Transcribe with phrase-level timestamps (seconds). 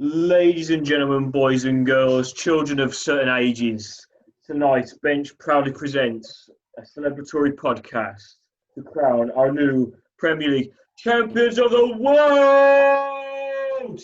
[0.00, 4.06] Ladies and gentlemen, boys and girls, children of certain ages,
[4.46, 8.36] tonight Bench proudly presents a celebratory podcast
[8.76, 14.00] to crown our new Premier League champions of the world,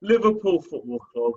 [0.00, 1.34] Liverpool Football Club.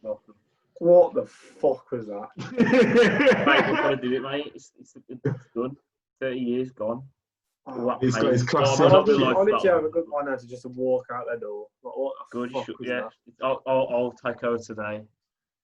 [0.00, 0.34] Welcome.
[0.78, 2.28] What the fuck was that?
[2.38, 4.52] Mate, we've got to do it, mate.
[4.54, 5.20] It's, it's, it's
[5.54, 5.76] done.
[6.22, 7.02] 30 years gone.
[7.66, 8.90] All that He's got his class Oh, on.
[8.90, 9.74] man, Honestly, like honestly, that.
[9.76, 11.66] have a good one now to just walk out the door.
[11.82, 13.08] Like, what the Good, fuck should- yeah.
[13.42, 15.02] I'll, I'll, I'll take over today.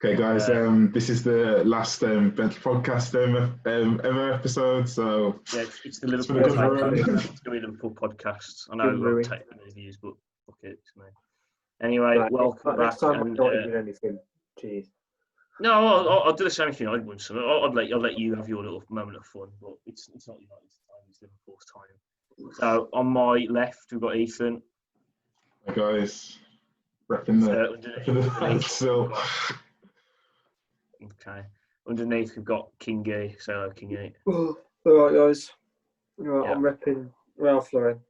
[0.05, 0.61] Okay, guys, Yeah.
[0.61, 4.88] um, this is the last um, Bench podcast ever, um, ever episode.
[4.88, 7.07] So Yeah, it's, it's the been Liverpool a good podcast.
[7.07, 7.19] run.
[7.19, 8.69] It's going to be the Liverpool podcast.
[8.71, 9.23] I know we'll run.
[9.24, 10.12] take the views, but
[10.46, 11.05] fuck it, it's me.
[11.83, 13.12] Anyway, Right, welcome next back.
[13.12, 14.19] time and, I'm not uh, doing anything.
[14.62, 14.87] Jeez.
[15.61, 17.19] No, I'll, I'll, I'll do the same thing I'd win.
[17.19, 20.09] So I'll, I'll let I'll let you have your little moment of fun, but it's
[20.15, 22.53] it's not United's time; it's Liverpool's time.
[22.55, 24.63] So on my left, we've got Ethan.
[25.75, 26.39] guys,
[27.11, 29.13] repping the, Uh, underneath, underneath, still.
[31.05, 31.43] okay.
[31.88, 33.41] Underneath, we've got Kingy.
[33.41, 34.13] Say hello, Kingy.
[34.27, 35.51] All right, guys.
[36.19, 36.52] Right, Yeah.
[36.52, 38.01] I'm repping Ralph Lauren.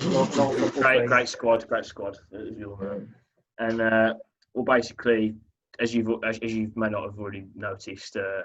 [0.00, 2.16] Not, not football Great, great squad, great squad.
[2.32, 3.06] As you all know.
[3.58, 4.14] And uh,
[4.52, 5.34] well, basically,
[5.80, 8.42] as you've as, as you may not have already noticed, uh,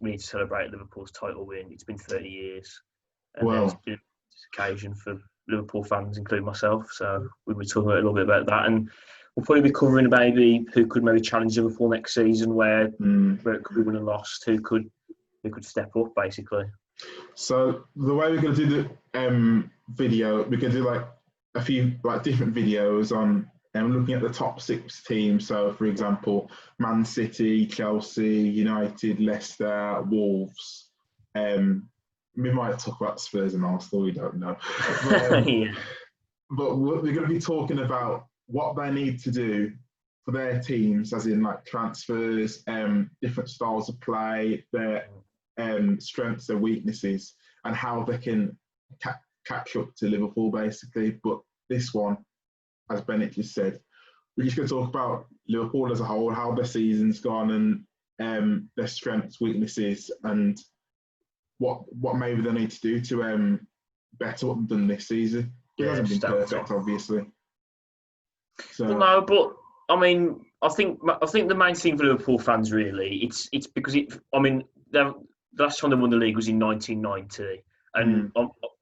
[0.00, 1.70] we need to celebrate Liverpool's title win.
[1.70, 2.80] It's been 30 years,
[3.36, 3.64] and Wow.
[3.64, 3.98] it's been
[4.30, 6.90] this occasion for Liverpool fans, including myself.
[6.92, 8.90] So we were talking a little bit about that, and
[9.34, 13.42] we'll probably be covering maybe who could maybe challenge Liverpool next season, where Mm.
[13.44, 14.90] where it could be won and lost, who could
[15.42, 16.64] who could step up, basically.
[17.34, 21.06] So the way we're gonna do the um, video, we're gonna do like
[21.54, 25.46] a few like different videos on um, looking at the top six teams.
[25.46, 30.90] So, for example, Man City, Chelsea, United, Leicester, Wolves.
[31.34, 31.88] Um,
[32.36, 34.04] we might talk about Spurs and Arsenal.
[34.04, 34.56] We don't know.
[35.08, 35.72] But, um, yeah.
[36.50, 39.72] but we're we're going to be talking about what they need to do
[40.24, 45.06] for their teams, as in like transfers, um, different styles of play, their
[45.58, 48.56] um, strengths, their weaknesses, and how they can
[49.02, 51.18] ca- catch up to Liverpool, basically.
[51.22, 52.18] But this one,
[52.90, 53.80] as Bennett just said,
[54.36, 57.84] we're just going to talk about Liverpool as a whole, how their season's gone, and
[58.20, 60.58] um, their strengths, weaknesses, and
[61.58, 63.66] what what maybe they need to do to um,
[64.18, 65.52] better what they've done this season.
[65.78, 67.26] It Yeah, hasn't been perfect, obviously.
[68.72, 69.56] So no, but
[69.88, 73.66] I mean, I think I think the main thing for Liverpool fans really, it's it's
[73.66, 74.12] because it.
[74.34, 75.14] I mean, the
[75.54, 77.62] the last time they won the league was in 1990,
[77.94, 78.32] and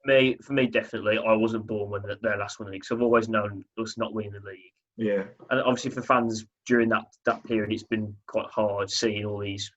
[0.04, 3.03] me for me definitely, I wasn't born when their last won the league, so I've
[3.03, 4.72] always known us not winning the league.
[4.97, 9.41] yeah, And obviously for fans during that that period, it's been quite hard seeing all
[9.41, 9.70] these,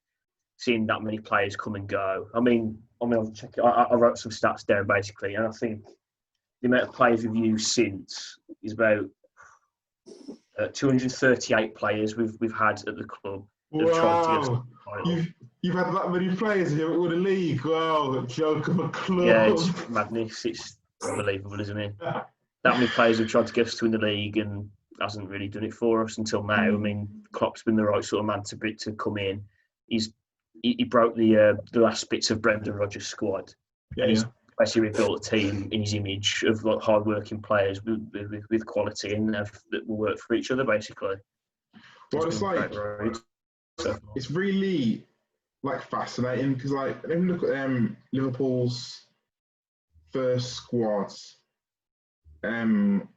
[0.58, 2.28] seeing that many players come and go.
[2.36, 3.52] I mean, I mean, I'll check.
[3.58, 3.62] it.
[3.62, 5.82] I, I wrote some stats down basically, and I think
[6.62, 9.06] the amount of players we've used since is about
[10.60, 13.46] uh, 238 players we've we've had at the club.
[13.72, 14.66] that have tried to get us wow.
[15.06, 17.64] You've, you've had that many players haven't a league.
[17.66, 19.26] Wow, joke of a club.
[19.26, 20.46] Yeah, it's madness.
[20.46, 21.96] It's unbelievable, isn't it?
[22.00, 24.70] That many players have tried to get us to win the league and
[25.02, 26.62] hasn't really done it for us until now.
[26.62, 29.44] I mean, Klopp's been the right sort of man to to come in.
[29.88, 30.14] He's
[30.62, 33.54] he, he broke the uh, the last bits of Brendan Rodgers' squad.
[33.96, 34.30] yeah, and he's yeah.
[34.60, 39.14] basically rebuilt a team in his image of like hard-working players with, with, with quality
[39.14, 40.64] and have, that will work for each other.
[40.64, 41.16] Basically,
[42.14, 42.72] Well, it's a like
[44.16, 45.06] it's really
[45.64, 49.08] like fascinating because like let me look at um Liverpool's
[50.12, 51.12] first squad.
[52.44, 53.08] Um,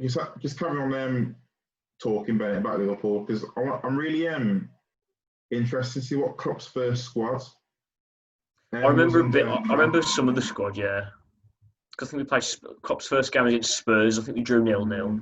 [0.00, 1.36] just just carry on um
[2.00, 4.68] talking about about Liverpool because I'm really um
[5.50, 7.42] interested to see what Klopp's first squad.
[8.72, 9.46] um, I remember a bit.
[9.46, 10.76] I remember some of the squad.
[10.76, 11.02] Yeah,
[12.00, 12.44] I think we played
[12.82, 14.18] Klopp's first game against Spurs.
[14.18, 15.20] I think we drew nil nil.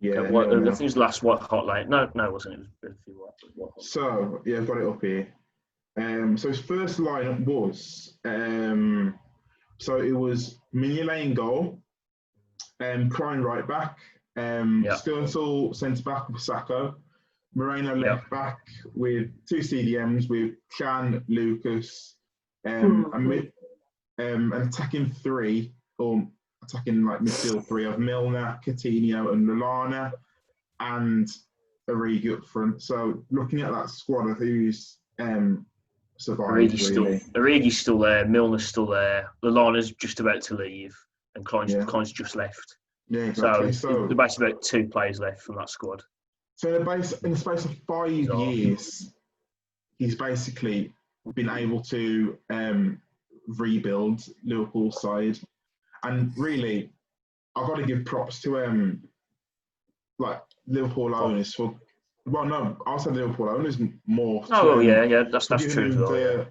[0.00, 0.64] Yeah, I nil-nil.
[0.64, 1.88] think it was the last White Hart Lane.
[1.88, 2.54] No, no, it wasn't.
[2.54, 3.82] It was Brentford white, white hot.
[3.82, 5.28] So yeah, I've got it up here.
[5.96, 9.18] Um, so his first lineup was um,
[9.78, 11.80] so it was Mignolet in goal,
[12.80, 13.98] um, Klein right back,
[14.36, 14.92] um, Yeah.
[14.94, 16.94] Skrtel centre back with Sakho,
[17.54, 18.14] Moreno Yeah.
[18.14, 18.58] left back
[18.94, 22.16] with two CDMs with Chan, Lucas,
[22.64, 23.14] um, Hmm.
[23.14, 23.52] and mid,
[24.18, 26.24] um, an attacking three or
[26.68, 30.12] attacking like midfield three of Milner, Coutinho, and Lallana,
[30.80, 31.28] and
[31.88, 32.82] Origi up front.
[32.82, 35.66] So looking at that squad of who's um,
[36.18, 37.22] survived, Origi's still, really.
[37.34, 38.26] Origi's still there.
[38.26, 39.30] Milner's still there.
[39.42, 40.96] Lallana's just about to leave,
[41.34, 41.84] and Klein's, Yeah.
[41.84, 42.76] Klein's just left.
[43.08, 43.72] Yeah, exactly.
[43.72, 46.02] So, So, there's basically about two players left from that squad.
[46.56, 49.10] so in, the base, in the space of five years,
[49.98, 50.92] he's basically
[51.34, 53.00] been able to um,
[53.46, 55.38] rebuild Liverpool's side,
[56.04, 56.90] and really,
[57.56, 59.02] I've got to give props to um,
[60.18, 61.74] like Liverpool owners for.
[62.26, 64.44] Well, no, I'll say Liverpool owners more.
[64.50, 66.18] Oh, to, um, yeah, yeah, that's that's true as them well.
[66.18, 66.26] yeah.
[66.26, 66.46] The,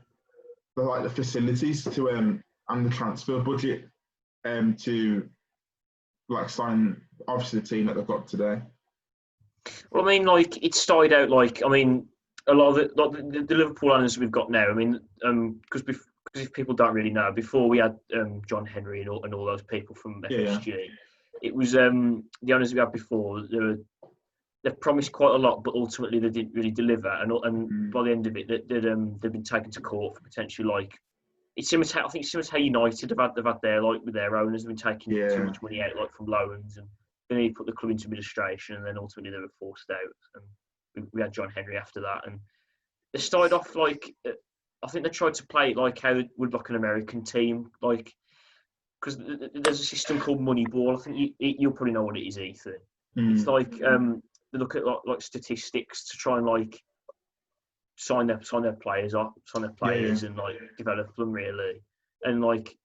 [0.77, 3.87] the like the facilities to um and the transfer budget
[4.45, 5.27] um to
[6.29, 8.61] like sign obviously the team that they've got today.
[9.91, 12.07] Well, I mean, like it started out like I mean,
[12.47, 14.67] a lot of it, like the, the Liverpool owners we've got now.
[14.67, 15.83] I mean, um, because
[16.33, 19.33] because if people don't really know, before we had um, John Henry and all, and
[19.33, 20.57] all those people from Yeah, yeah.
[20.57, 20.89] FSG,
[21.41, 23.43] it was um, the owners we had before.
[23.47, 23.77] They were
[24.63, 27.09] they promised quite a lot, but ultimately they didn't really deliver.
[27.09, 27.91] And and Mm.
[27.91, 30.67] by the end of it, they, they'd, um, they've been taken to court for potentially
[30.67, 30.99] like.
[31.55, 31.87] It's similar.
[31.87, 34.13] To, I think it's similar to how United have had, they've had their like with
[34.13, 35.29] their owners have been taking Yeah.
[35.29, 36.87] too much money out like from loans and
[37.29, 39.97] then he put the club into administration and then ultimately they were forced out.
[40.35, 40.43] And
[40.95, 42.27] we, we had John Henry after that.
[42.27, 42.39] And
[43.13, 44.31] they started off like, uh,
[44.83, 47.71] I think they tried to play it like how it would like an American team,
[47.81, 48.13] like,
[48.99, 50.97] because there's a system called Moneyball.
[50.97, 52.75] I think you, you'll probably know what it is, Ethan.
[53.17, 53.33] Mm.
[53.35, 54.21] It's like um,
[54.53, 56.81] they look at like, like statistics to try and like
[57.95, 59.93] sign their sign their players up, sign their Yeah, yeah.
[59.95, 61.81] players, and like develop them really.
[62.23, 62.77] And like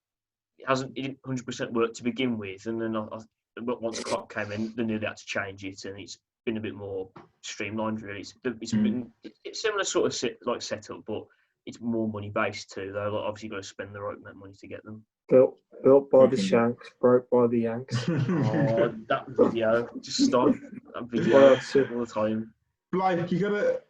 [0.59, 3.19] it hasn't it hundred percent work to begin with, and then I, I,
[3.57, 6.61] once Klopp came in, they knew they had to change it, and it's been a
[6.61, 7.09] bit more
[7.41, 8.21] streamlined really.
[8.21, 8.83] It's it's Mm.
[8.83, 9.11] been
[9.43, 11.25] it's similar sort of sit, like setup, but
[11.65, 12.91] it's more money based too.
[12.93, 15.03] Though like, obviously got to spend the right amount of money to get them.
[15.29, 17.95] Built, built by the Shanks, broke by the Yanks.
[18.09, 20.53] Oh, that video just stop
[20.93, 22.53] that video Well, all the time.
[22.91, 23.81] like you gotta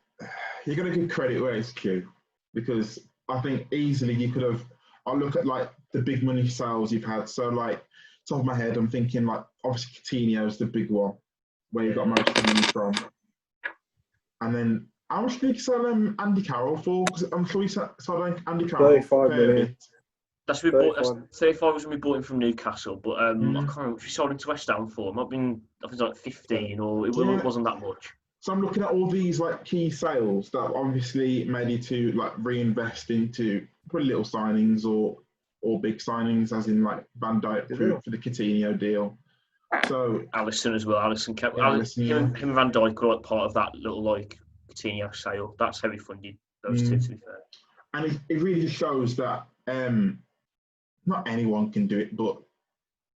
[0.66, 2.08] you gotta give credit where it's due
[2.54, 3.00] because
[3.30, 4.64] I think easily you could have.
[5.06, 7.28] I look at like the big money sales you've had.
[7.28, 7.84] So like
[8.30, 9.94] top of my head, I'm thinking like obviously
[10.28, 11.14] Coutinho is the big one
[11.72, 12.94] where you got most of the money from,
[14.42, 17.06] and then how much did you sell um, Andy Carroll for?
[17.06, 19.66] Because I'm sure he sold sold Andy Carroll 35 for a fair million.
[19.68, 19.84] bit.
[20.48, 20.96] That's we bought.
[20.98, 21.74] That's 35.
[21.74, 23.66] Was when we bought him from Newcastle, but um, I Mm.
[23.66, 23.98] can't remember.
[23.98, 25.10] if We sold him to West Ham for.
[25.10, 25.62] It might have been.
[25.84, 27.44] I think it was like fifteen, or it wasn't, Yeah.
[27.44, 28.10] wasn't that much.
[28.42, 32.34] So I'm looking at all these like key sales that obviously made you to like
[32.40, 35.18] reinvest into pretty little signings or
[35.62, 39.18] or big signings, as in like Van Dijk for, for the Coutinho deal.
[39.88, 40.98] So Alisson as well.
[40.98, 41.58] Alisson kept.
[41.58, 42.40] Yeah, Allison, Alisson, him, yeah.
[42.40, 44.38] him and Van Dijk were like part of that little like
[44.74, 45.56] Coutinho sale.
[45.60, 46.98] That's how we funded those two.
[46.98, 47.04] Mm.
[47.04, 47.40] To be fair.
[47.94, 50.20] and it, it really shows that um,
[51.06, 52.38] not anyone can do it, but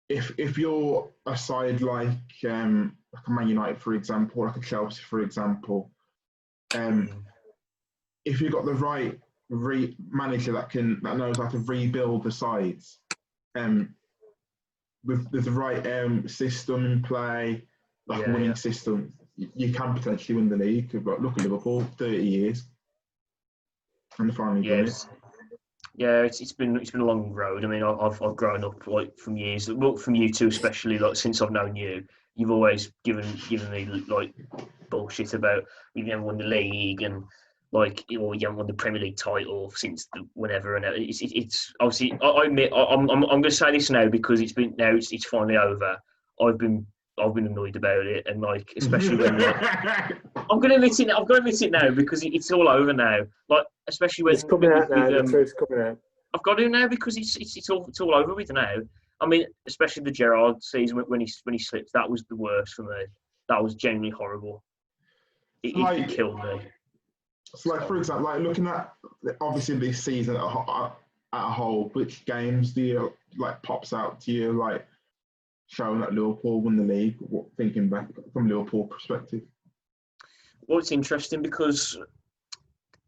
[0.09, 2.09] if if you're a side like
[2.47, 5.91] um, like a Man United, for example, like a Chelsea, for example,
[6.75, 7.25] um,
[8.25, 9.19] if you've got the right
[9.49, 12.99] re- manager that can that knows how to rebuild the sides,
[13.55, 13.95] um,
[15.05, 17.63] with, with the right um, system in play,
[18.07, 18.53] like Yeah, winning yeah.
[18.55, 20.93] system, you, can potentially win the league.
[20.93, 22.63] Look at Liverpool, thirty years,
[24.17, 25.05] and finally done it.
[25.95, 27.63] Yeah, it's, it's been it's been a long road.
[27.63, 30.99] I mean, I've I've grown up like from years, well, from you two especially.
[30.99, 32.03] Like since I've known you,
[32.35, 34.33] you've always given given me like
[34.89, 35.63] bullshit about
[35.93, 37.23] you never won the league and
[37.71, 40.75] like or you haven't won the Premier League title since the, whenever.
[40.75, 43.71] And it's it, it's obviously I, I admit I, I'm I'm, I'm going to say
[43.71, 45.97] this now because it's been now it's, it's finally over.
[46.39, 46.85] I've been
[47.19, 49.55] I've been annoyed about it and like especially when like,
[50.51, 51.09] I'm gonna admit it.
[51.09, 53.21] I've got to admit it now because it, it's all over now.
[53.49, 55.03] Like especially when It's coming with- out now.
[55.05, 55.97] with, The um, truth's coming out.
[56.33, 58.75] I've got to now because it's it's, it's all it's all over with now.
[59.19, 62.35] I mean, especially the Gerrard season when, when he when he slipped, that was the
[62.35, 63.05] worst for me.
[63.49, 64.63] That was genuinely horrible.
[65.63, 66.61] It, it, Like- it killed me.
[67.55, 68.93] So, like for example, like looking at
[69.41, 70.91] obviously this season at a, at
[71.33, 74.85] a whole, which games do you like pops out to you like
[75.67, 77.15] showing that Liverpool won the league?
[77.19, 79.41] What, thinking back from Liverpool perspective,
[80.67, 81.97] Well, it's interesting because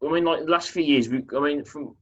[0.06, 1.94] I mean, like the last few years, we, I mean, from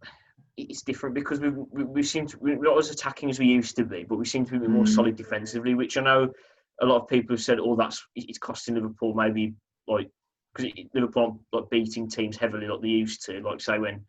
[0.56, 3.76] it's different because we we, we seem to we're not as attacking as we used
[3.76, 4.88] to be, but we seem to be more Mm.
[4.88, 6.32] solid defensively, which I know
[6.80, 9.54] a lot of people have said, "Oh, that's it's costing Liverpool maybe
[9.86, 10.10] like
[10.54, 14.04] because Liverpool aren't, like beating teams heavily like they used to, like say when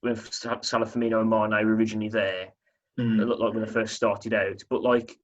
[0.00, 2.48] when Sa- Salah, Firmino, and Mane were originally there,
[2.98, 3.20] Mm.
[3.20, 4.62] it looked like when they first started out.
[4.70, 5.18] But like,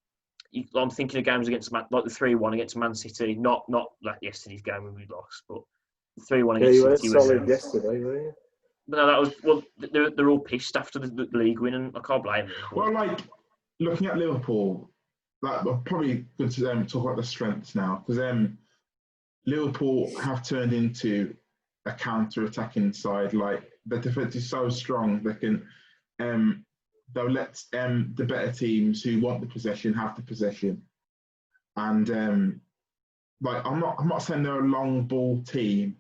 [0.51, 3.65] you, I'm thinking of games against Man, like the three one against Man City, not
[3.69, 5.61] not like yesterday's game when we lost, but
[6.17, 7.25] the three one Yeah, against you City was.
[7.27, 8.33] solid um, yesterday, weren't you?
[8.89, 9.63] no, that was well.
[9.79, 12.55] They're, they're all pissed after the, the league win, and I can't blame them.
[12.73, 13.21] but- Well, like
[13.79, 14.91] looking at Liverpool,
[15.43, 18.59] like well, probably good to um, talk about the strengths now because um,
[19.47, 21.35] Liverpool have turned into
[21.87, 23.33] a counter-attacking side.
[23.33, 25.65] Like the defense is so strong, they can
[26.21, 26.65] um,
[27.15, 30.83] they'll let um, the better teams who want the possession have the possession,
[31.77, 32.61] and um,
[33.41, 35.97] like I'm not I'm not saying they're a long ball team,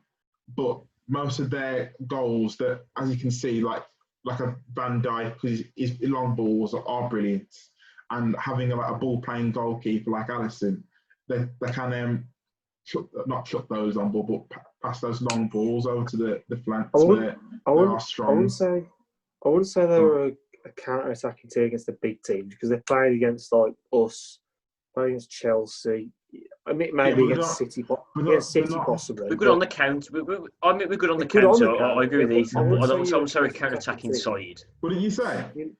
[0.56, 3.84] but most of their goals that, as you can see, like
[4.24, 7.48] like a Van Dijk, because his long balls are, are brilliant,
[8.10, 10.82] and having a, like a ball playing goalkeeper like Alisson,
[11.28, 12.24] they, they can um,
[12.84, 14.42] shut, not shut those on, but, but
[14.84, 17.92] pass those long balls over to the, the flanks I where wouldn't- I they wouldn't,
[17.92, 18.28] are I strong.
[18.34, 18.84] wouldn't say
[19.44, 20.02] I wouldn't say they Hmm.
[20.02, 20.32] were a,
[20.64, 24.38] a counter-attacking team against the big teams because they're playing against like us,
[24.94, 26.10] played against Chelsea.
[26.66, 29.24] I mean, maybe we're against not- City, but we're not- against we're City not- possibly.
[29.24, 30.10] We're good but- on the counter.
[30.12, 31.66] We, we, I mean, we're good on the We're good on counter.
[31.78, 32.58] the I, I agree with counter, Ethan.
[32.58, 34.64] I but I wouldn't don't, say so I'm you're sorry, a counter-attacking counter-attacking side.
[34.80, 35.44] What did you say?
[35.56, 35.76] You-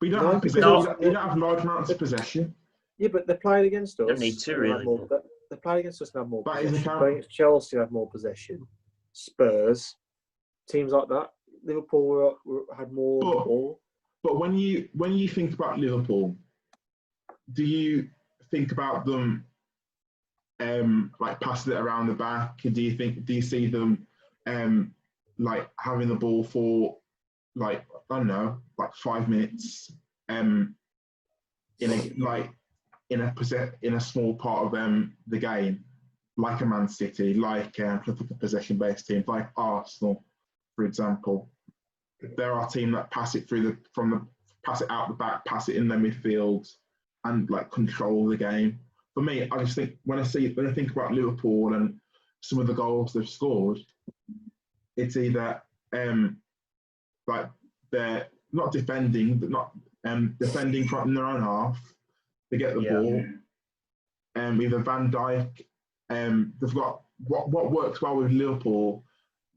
[0.00, 0.72] We don't No, have because possession.
[0.72, 0.80] No.
[0.80, 2.54] You don't- you have large amounts of possession.
[2.98, 4.06] Yeah, but they're playing against us.
[4.08, 4.84] Don't need to, they had really.
[4.84, 5.16] More, they,
[5.50, 6.84] they played against us and had more That is a possession.
[6.84, 6.98] count.
[7.00, 8.66] Playing against Chelsea had more possession.
[9.12, 9.96] Spurs,
[10.68, 11.30] teams like that.
[11.64, 13.80] Liverpool were, were, had more of the But- ball.
[14.24, 16.34] But when you when you think about Liverpool,
[17.52, 18.08] do you
[18.50, 19.44] think about them
[20.60, 22.62] um, like passing it around the back?
[22.62, 24.06] Do you think do you see them
[24.46, 24.94] um,
[25.38, 26.96] like having the ball for
[27.54, 29.92] like I don't know, like five minutes
[30.30, 30.74] um,
[31.80, 32.50] in a like
[33.10, 33.34] in a
[33.82, 35.84] in a small part of um, the game,
[36.38, 37.98] like a Man City, like uh,
[38.40, 40.24] possession based teams, like Arsenal,
[40.76, 41.50] for example
[42.36, 44.26] there are teams that pass it through the from the
[44.64, 46.70] pass it out the back, pass it in their midfield,
[47.24, 48.78] and like control the game.
[49.14, 52.00] For me, I just think when I see when I think about Liverpool and
[52.40, 53.78] some of the goals they've scored,
[54.96, 55.62] it's either
[55.92, 56.38] um
[57.26, 57.48] like
[57.90, 59.72] they're not defending, but not
[60.04, 61.78] um defending from in their own half.
[62.50, 63.00] They get the Yeah.
[63.00, 63.24] ball.
[64.36, 65.64] Um, either Van Dijk,
[66.10, 69.04] um, they've got what what works well with Liverpool.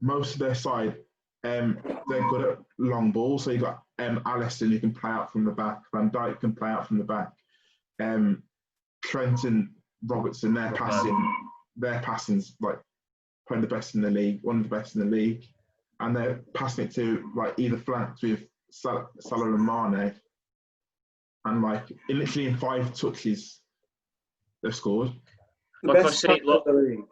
[0.00, 0.96] Most of their side
[1.44, 1.78] um,
[2.08, 3.44] they're good at long balls.
[3.44, 5.80] So you've got um, Alisson who can play out from the back.
[5.94, 7.30] Van Dijk can play out from the back.
[8.00, 8.42] Um,
[9.04, 9.70] Trent and
[10.06, 11.34] Robertson, their passing,
[11.76, 12.78] their passing's like
[13.46, 15.44] probably the best in the league, one of the best in the league,
[16.00, 18.40] and they're passing it to like either flanks with
[18.70, 20.14] Sal- Salah and Mane,
[21.44, 23.60] and like in literally in five touches,
[24.62, 25.12] they've scored.
[25.82, 27.08] The Like best say, passer in the league.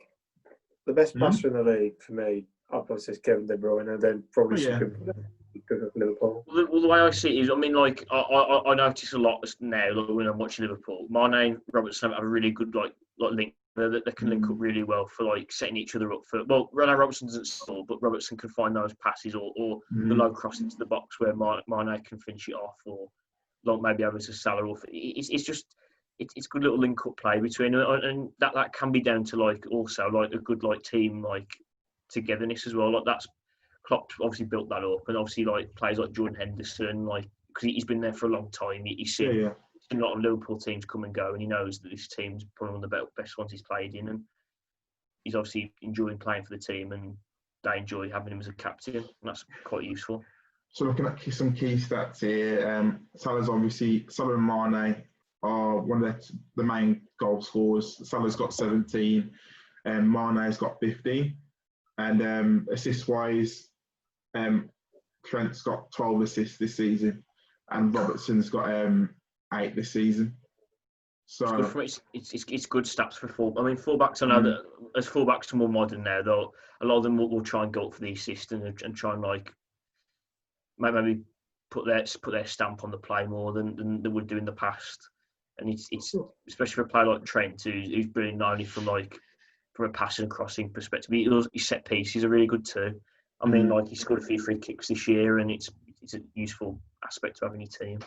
[0.87, 1.21] The best Hmm?
[1.21, 4.66] passer in the league for me, Oh, I'd is Kevin De Bruyne, and then probably
[4.66, 4.78] Oh, yeah.
[4.78, 5.14] should
[5.54, 6.44] be good at Liverpool.
[6.46, 8.75] Well, the, well, the way I see it is, I mean, like I, I, I
[8.75, 11.06] notice a lot now like, when I'm watching Liverpool.
[11.08, 13.54] Mane, Robertson have a really good like like link.
[13.76, 14.61] That they can link up mm.
[14.61, 16.42] really well for like setting each other up for.
[16.44, 20.16] Well, Renato Robertson doesn't score, but Robertson can find those passes or, or the mm.
[20.16, 23.06] low cross into the box where Mane Mane can finish it off, or
[23.66, 24.66] like maybe over to Salah.
[24.66, 25.66] Or it's, it's just
[26.18, 29.00] it's it's good little link up play between them, and and that that can be
[29.02, 31.50] down to like also like a good like team like
[32.10, 32.92] togetherness as well.
[32.92, 33.26] Like that's
[33.86, 37.84] Klopp obviously built that up, and obviously like players like Jordan Henderson, like because he's
[37.84, 38.84] been there for a long time.
[38.84, 39.50] He, he's seen, yeah.
[39.90, 42.44] seen a lot of Liverpool teams come and go, and he knows that this team's
[42.54, 44.20] probably one of the be- best ones he's played in, and
[45.25, 47.16] he's obviously enjoying playing for the team, and
[47.64, 50.25] they enjoy having him as a captain, and that's quite useful.
[50.70, 55.02] So looking at some key stats here, um, Salah's obviously Salah and Mane
[55.42, 58.08] are one of the, the main goal scorers.
[58.08, 59.30] Salah's got 17,
[59.84, 61.34] and Mane's got 15.
[61.98, 63.68] And um, assist wise,
[64.34, 64.68] um,
[65.24, 67.24] Trent's got 12 assists this season,
[67.70, 69.10] and Robertson's got um,
[69.54, 70.36] eight this season.
[71.26, 73.58] It's good So for it's, it's, it's, good stats for full.
[73.58, 74.22] I mean, fullbacks.
[74.22, 74.44] I know Mm.
[74.44, 74.64] that
[74.96, 77.72] as fullbacks are more modern now, though, a lot of them will, will try and
[77.72, 79.52] go up for the assist and, and try and like
[80.78, 81.22] maybe
[81.70, 84.44] put their put their stamp on the play more than, than they would do in
[84.44, 85.08] the past.
[85.58, 86.14] And it's it's
[86.46, 89.18] especially for a player like Trent, who's, who's brilliant not only from like
[89.76, 92.64] from a passing and crossing perspective, but he does- his set pieces are really good
[92.64, 92.99] too.
[93.42, 93.75] I mean, Mm.
[93.75, 95.71] like he scored a few free kicks this year, and it's
[96.02, 97.99] it's a useful aspect to having your team.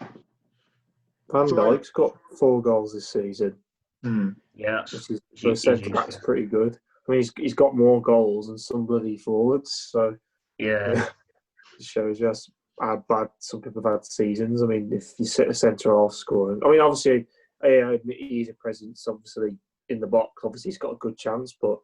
[1.32, 3.56] Van So- Dijk's got four goals this season,
[4.04, 5.94] hmm, Yeah, that's which is He- for he's centre useful.
[5.96, 6.80] back's pretty good.
[7.08, 10.16] I mean, he's, he's got more goals than some bloody forwards, so
[10.58, 10.92] yeah.
[11.80, 14.64] it shows you just how bad some people have had seasons.
[14.64, 17.28] I mean, if you sit a centre half scoring, I mean, obviously,
[17.62, 19.58] I I admit he's a presence, obviously,
[19.90, 20.44] in the box.
[20.44, 21.80] Obviously, he's got a good chance, but,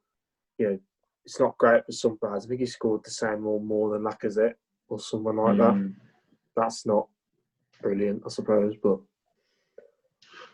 [0.57, 0.79] you know,
[1.25, 2.45] it's not great for some players.
[2.45, 4.53] I think he scored the same or more than Lacazette
[4.89, 5.73] or someone like that.
[5.73, 5.87] hmm.
[6.55, 7.07] That's not
[7.81, 8.99] brilliant, I suppose, but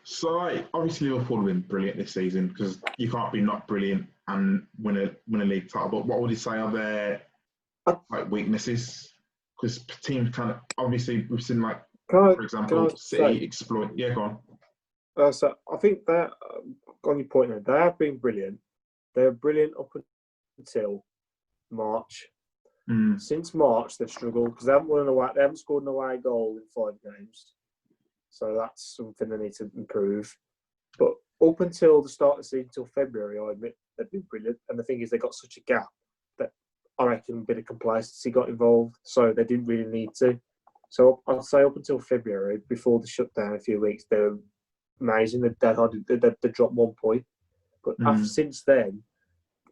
[0.04, 4.08] So like, obviously Liverpool have been brilliant this season because you can't be not brilliant
[4.28, 5.90] and win a win a league title.
[5.90, 7.22] But what would you say are their
[8.10, 9.14] like weaknesses?
[9.62, 13.44] Because teams kind of obviously we've seen like can for can example I City say-
[13.46, 13.92] exploit.
[13.96, 14.38] Yeah, go on.
[15.18, 16.32] Uh, so I think that
[17.06, 18.60] on your point there, they have been brilliant.
[19.16, 19.92] They're brilliant up
[20.58, 21.04] until
[21.70, 22.28] March.
[22.90, 25.28] Mm, Since March, they've struggled because they haven't won an away.
[25.36, 27.54] They haven't scored an away goal in five games,
[28.30, 30.36] so that's something they need to improve.
[30.98, 31.14] But
[31.46, 34.58] up until the start of the season, until February, I admit they've been brilliant.
[34.70, 35.88] And the thing is, they got such a gap
[36.40, 36.50] that
[37.00, 40.40] I reckon a bit of complacency got involved, so they didn't really need to.
[40.90, 44.40] So I'd say up until February, before the shutdown, a few weeks, they were
[45.02, 45.42] amazing.
[45.42, 45.74] They, they,
[46.08, 47.26] they, they, they dropped one point,
[47.84, 48.08] But Mm.
[48.08, 49.04] after, since then,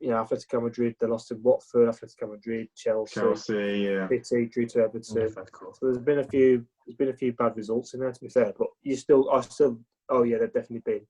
[0.02, 4.08] you know, Atletico Madrid, they lost to Watford, Atletico Madrid, Chelsea, Chelsea, yeah.
[4.08, 5.04] City, drew to Everton.
[5.74, 8.30] So there's been a few, there's been a few bad results in there to be
[8.30, 8.54] fair.
[8.58, 11.06] But you still, I still, oh yeah, they've definitely been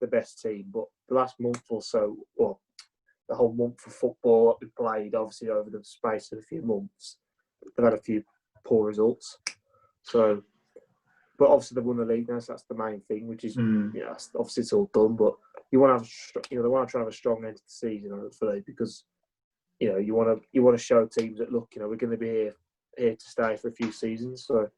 [0.00, 0.66] the best team.
[0.72, 2.60] But the last month or so, well,
[3.28, 6.62] the whole month of football that we played, obviously over the space of a few
[6.62, 7.18] months,
[7.76, 8.22] they've had a few
[8.64, 9.38] poor results.
[10.02, 10.42] So,
[11.38, 13.94] but obviously they won the league now, so that's the main thing, which is Mm.
[13.94, 15.34] yeah, it's- obviously it's all done, but
[15.70, 17.56] you want to have, you know, they want to try and have a strong end
[17.56, 19.04] to the season, hopefully, because
[19.80, 21.96] you know you want to you want to show teams that look, you know, we're
[21.96, 22.54] going to be here
[22.96, 24.46] here to stay for a few seasons.
[24.46, 24.68] So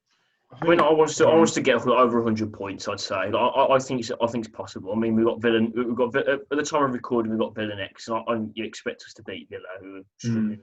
[0.62, 2.86] I mean, I want us to, I want us to get over 100 points.
[2.88, 3.16] I'd say.
[3.16, 4.92] I, I, I think it's, I think it's possible.
[4.92, 5.60] I mean, we've got Villa.
[5.74, 8.64] We've got at the time of recording, we've got Villa next, and I, I, you
[8.64, 10.60] expect us to beat Villa, who are struggling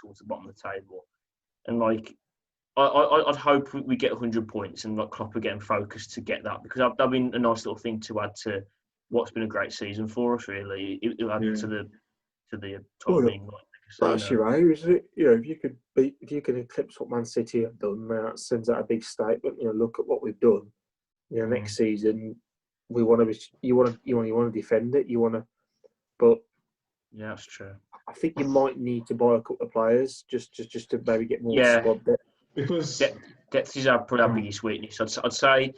[0.00, 1.04] towards the bottom of the table.
[1.66, 2.16] And like,
[2.76, 6.20] I, I, I'd hope we- get 100 points, and like Klopp are getting focused to
[6.20, 8.62] get that because that- that'd been a nice little thing to add to
[9.08, 10.48] what's been a great season for us.
[10.48, 11.54] Really, it, it'll add Yeah.
[11.54, 11.90] to the
[12.50, 13.28] to the top yeah.
[13.28, 13.64] being like.
[13.90, 14.48] so, that's you know.
[14.48, 15.04] your aim, isn't it?
[15.16, 18.06] You know, if you could beat, if you can eclipse what Man City have done,
[18.08, 19.56] then that sends out a big statement.
[19.58, 20.70] You know, look at what we've done.
[21.30, 21.76] You know, next mm.
[21.76, 22.36] season
[22.88, 25.08] we want to be, you want to, you want, you want to defend it.
[25.08, 25.44] You want to,
[26.18, 26.38] but
[27.12, 27.74] Yeah, that's true.
[28.08, 31.02] I think you might need to buy a couple of players just, just, just to
[31.04, 31.80] maybe get more Yeah.
[31.80, 32.22] squad depth.
[32.56, 33.10] Because Yeah.
[33.52, 34.34] depth is our probably our Mm.
[34.36, 35.00] biggest weakness.
[35.00, 35.74] I'd, I'd say.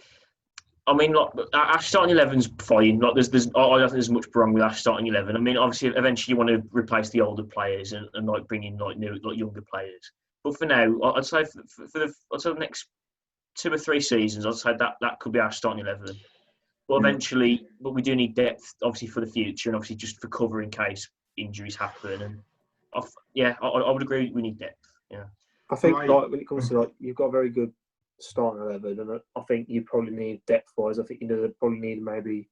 [0.86, 2.98] I mean, like our starting eleven's fine.
[2.98, 5.36] Like, there's, there's, I don't think there's much wrong with our starting eleven.
[5.36, 8.64] I mean, obviously, eventually you want to replace the older players and, and like bring
[8.64, 10.00] in like new, like younger players.
[10.44, 12.88] But for now, I'd say for, for, for the, I'd say the next
[13.54, 16.16] two or three seasons, I'd say that that could be our starting eleven.
[16.88, 17.00] But Mm.
[17.00, 20.62] eventually, but we do need depth, obviously, for the future, and obviously just for cover
[20.62, 21.06] in case
[21.36, 22.22] injuries happen.
[22.22, 22.40] And
[22.94, 24.30] I f- yeah, I, I would agree.
[24.32, 24.88] We need depth.
[25.70, 27.72] I think Like- like when it comes to like you've got a very good
[28.20, 30.98] starting eleven, and I think you probably need depth wise.
[30.98, 32.50] I think you know probably need maybe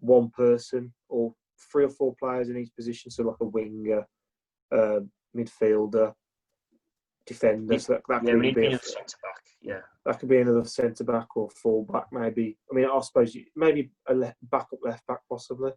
[0.00, 1.34] one person or
[1.72, 4.06] three or four players in each position, so like a winger,
[4.72, 5.00] uh,
[5.34, 6.14] midfielder,
[7.26, 7.78] defender.
[7.78, 9.42] So that, that Yeah, could be a centre back.
[9.60, 9.80] Yeah.
[10.04, 12.56] that could be another centre back or full back, maybe.
[12.70, 15.72] I mean, I suppose you, maybe a left, backup left back, possibly.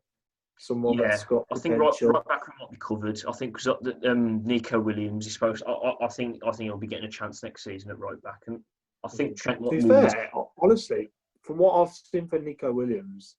[0.62, 3.18] Someone Yeah, that's got I think right, right back might be covered.
[3.26, 5.64] I think because uh, um, Nico Williams is supposed.
[5.66, 8.22] I, I, I think I think he'll be getting a chance next season at right
[8.22, 8.60] back, and
[9.06, 9.36] I think mm-hmm.
[9.36, 9.64] Trent.
[9.64, 10.30] To be fair,
[10.62, 11.12] honestly,
[11.44, 13.38] from what I've seen for Nico Williams,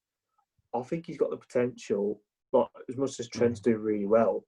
[0.75, 2.23] I think he's got the potential.
[2.55, 3.65] Like as much as Trent's mm.
[3.65, 4.45] doing really well,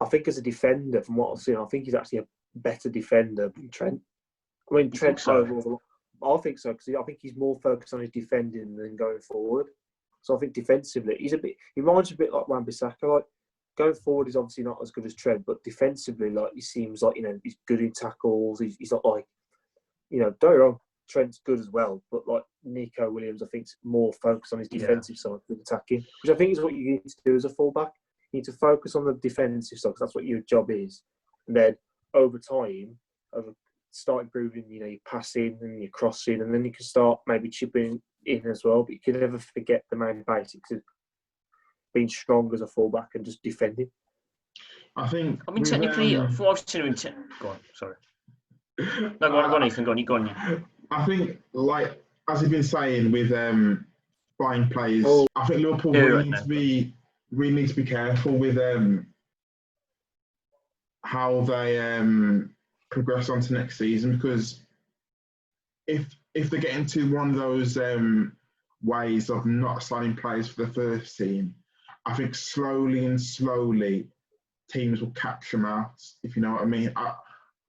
[0.00, 2.88] I think as a defender, from what I've seen, I think he's actually a better
[2.88, 4.00] defender than Trent.
[4.70, 5.80] I mean, Trent so?
[6.22, 9.66] I think so because I think he's more focused on his defending than going forward.
[10.24, 11.54] So I think defensively, he's a bit.
[11.74, 13.02] He reminds a bit like Wan-Bissaka.
[13.02, 13.24] Like
[13.76, 17.14] going forward, he's obviously not as good as Trent, but defensively, like he seems like
[17.16, 18.58] you know he's good in tackles.
[18.58, 19.26] He's, he's not like
[20.08, 20.78] you know, don't get wrong,
[21.10, 24.68] Trent's good as well, but like Nico Williams, I think, is more focused on his
[24.72, 24.78] Yeah.
[24.80, 27.50] defensive side than attacking, which I think is what you need to do as a
[27.50, 27.92] fullback.
[28.32, 31.02] You need to focus on the defensive side 'cause that's what your job is.
[31.48, 31.76] And then
[32.14, 32.98] over time,
[33.34, 33.54] over
[33.90, 37.48] start improving, you know, your passing and your crossing, and then you can start maybe
[37.50, 38.82] chipping in as well.
[38.82, 40.82] But you can never forget the main basics of
[41.92, 43.90] being strong as a fullback and just defending.
[44.96, 45.40] I think.
[45.48, 46.94] I mean, technically, um, from what I've seen him.
[46.94, 47.10] Te-
[47.40, 47.96] go on, sorry.
[48.78, 49.84] No, go on, go on, Ethan.
[49.84, 50.26] Go on, you go on.
[50.26, 50.64] You.
[50.90, 53.86] I think, like as you've been saying, with um,
[54.38, 55.26] buying players, Oh.
[55.36, 56.40] I think Liverpool Yeah, really right need now.
[56.42, 56.94] to be
[57.30, 59.06] really need to be careful with um,
[61.04, 62.54] how they um,
[62.90, 64.60] progress on to next season because
[65.86, 68.32] if if they get into one of those um,
[68.82, 71.54] ways of not signing players for the first team,
[72.06, 74.08] I think slowly and slowly
[74.70, 75.94] teams will catch them out.
[76.22, 76.92] If you know what I mean.
[76.96, 77.14] I,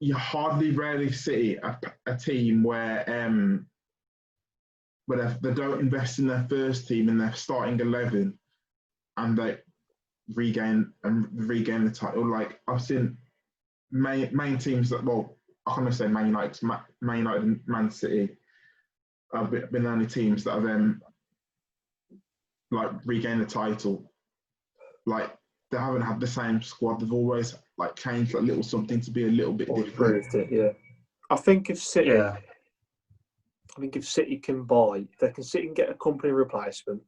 [0.00, 3.66] you hardly rarely see a, a team where um
[5.06, 8.38] where they, don't invest in their first team in their starting eleven
[9.16, 9.56] and they
[10.34, 12.28] regain and regain the title.
[12.28, 13.16] Like I've seen
[13.90, 18.36] main main teams that well I can't say Man United, Man United and Man City
[19.34, 21.02] have been, been the only teams that have um
[22.70, 24.10] like regained the title.
[25.06, 25.36] Like
[25.70, 27.00] they haven't had the same squad.
[27.00, 30.32] They've always like changed a little something to be a little bit Or different.
[30.34, 30.70] it, yeah.
[31.30, 32.36] I think if City, Yeah.
[33.76, 37.02] I think if City can buy, if they can sit and get a Kompany replacement,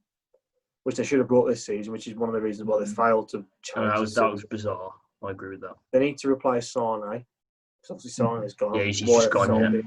[0.85, 2.87] which they should have brought this season, which is one of the reasons why they
[2.91, 3.91] failed to Uh, challenge.
[3.91, 4.93] that the was that was bizarre.
[5.25, 5.77] I agree with that.
[5.93, 7.01] They need to replace Sane.
[7.01, 8.75] Because obviously Sane is gone.
[8.75, 9.81] Yeah, he's- he's Why just gone, sold yeah.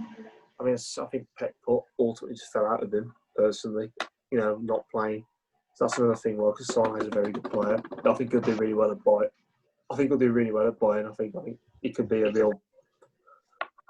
[0.61, 1.55] I mean, I think Pep
[1.99, 3.91] ultimately just fell out of him personally.
[4.31, 5.25] You know, not playing.
[5.75, 6.37] So that's another thing.
[6.37, 7.81] Well, because Sane is a very good player.
[8.05, 9.29] I think he'll do really well at Bayern.
[9.91, 11.09] I think he'll do really well at Bayern.
[11.09, 12.53] I think I think he could be a real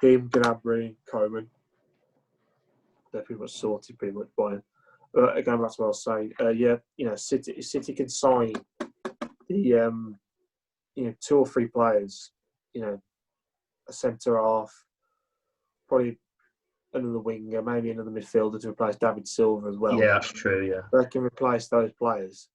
[0.02, 1.48] him, Gnabry, Coman.
[3.12, 4.64] They're pretty much sorted, pretty much Bayern.
[5.18, 6.34] uh, again, that's what I was saying.
[6.40, 8.54] Uh, yeah, you know, City City can sign
[9.50, 10.18] the um,
[10.96, 12.32] you know two or three players.
[12.74, 13.02] You know,
[13.90, 14.72] a centre half,
[15.88, 16.18] probably
[16.94, 20.00] another winger, maybe another midfielder to replace David Silva as well.
[20.00, 20.66] yeah, that's true.
[20.66, 22.50] Yeah, they can replace those players.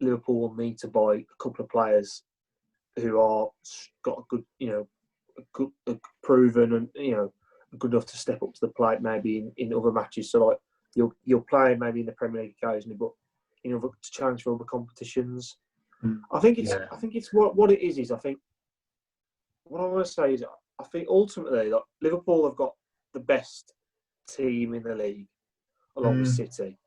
[0.00, 2.22] Liverpool will need to buy a couple of players
[2.96, 3.48] who are
[4.04, 4.88] got a good, you know,
[5.38, 7.32] a good, a proven and you know,
[7.78, 10.30] good enough to step up to the plate maybe in, in other matches.
[10.30, 10.58] So like
[10.94, 13.10] you'll you'll play maybe in the Premier League occasionally, but
[13.62, 15.56] you know, to challenge for other competitions.
[16.04, 16.20] Mm.
[16.32, 16.86] I think it's Yeah.
[16.92, 18.38] I think it's what what it is is I think
[19.64, 20.44] what I want to say is
[20.78, 22.74] I think ultimately like, Liverpool have got
[23.14, 23.72] the best
[24.28, 25.28] team in the league
[25.96, 26.36] along with Mm.
[26.36, 26.78] City.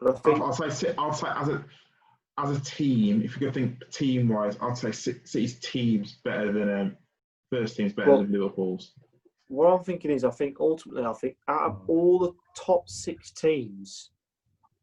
[0.00, 1.64] But I think I'll, I'll say, I'll say as a
[2.40, 6.68] as a team, if you could think team wise, I'd say City's team's better than
[6.70, 6.96] um,
[7.50, 8.92] first team's better Well- than Liverpool's.
[9.48, 13.32] what I'm thinking is, I think ultimately, I think out of all the top six
[13.32, 14.10] teams,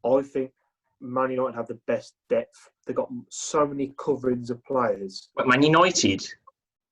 [0.04, 0.52] I think
[1.00, 2.70] Man United have the best depth.
[2.86, 5.30] They've got so many coverings of players.
[5.36, 6.28] but Man United.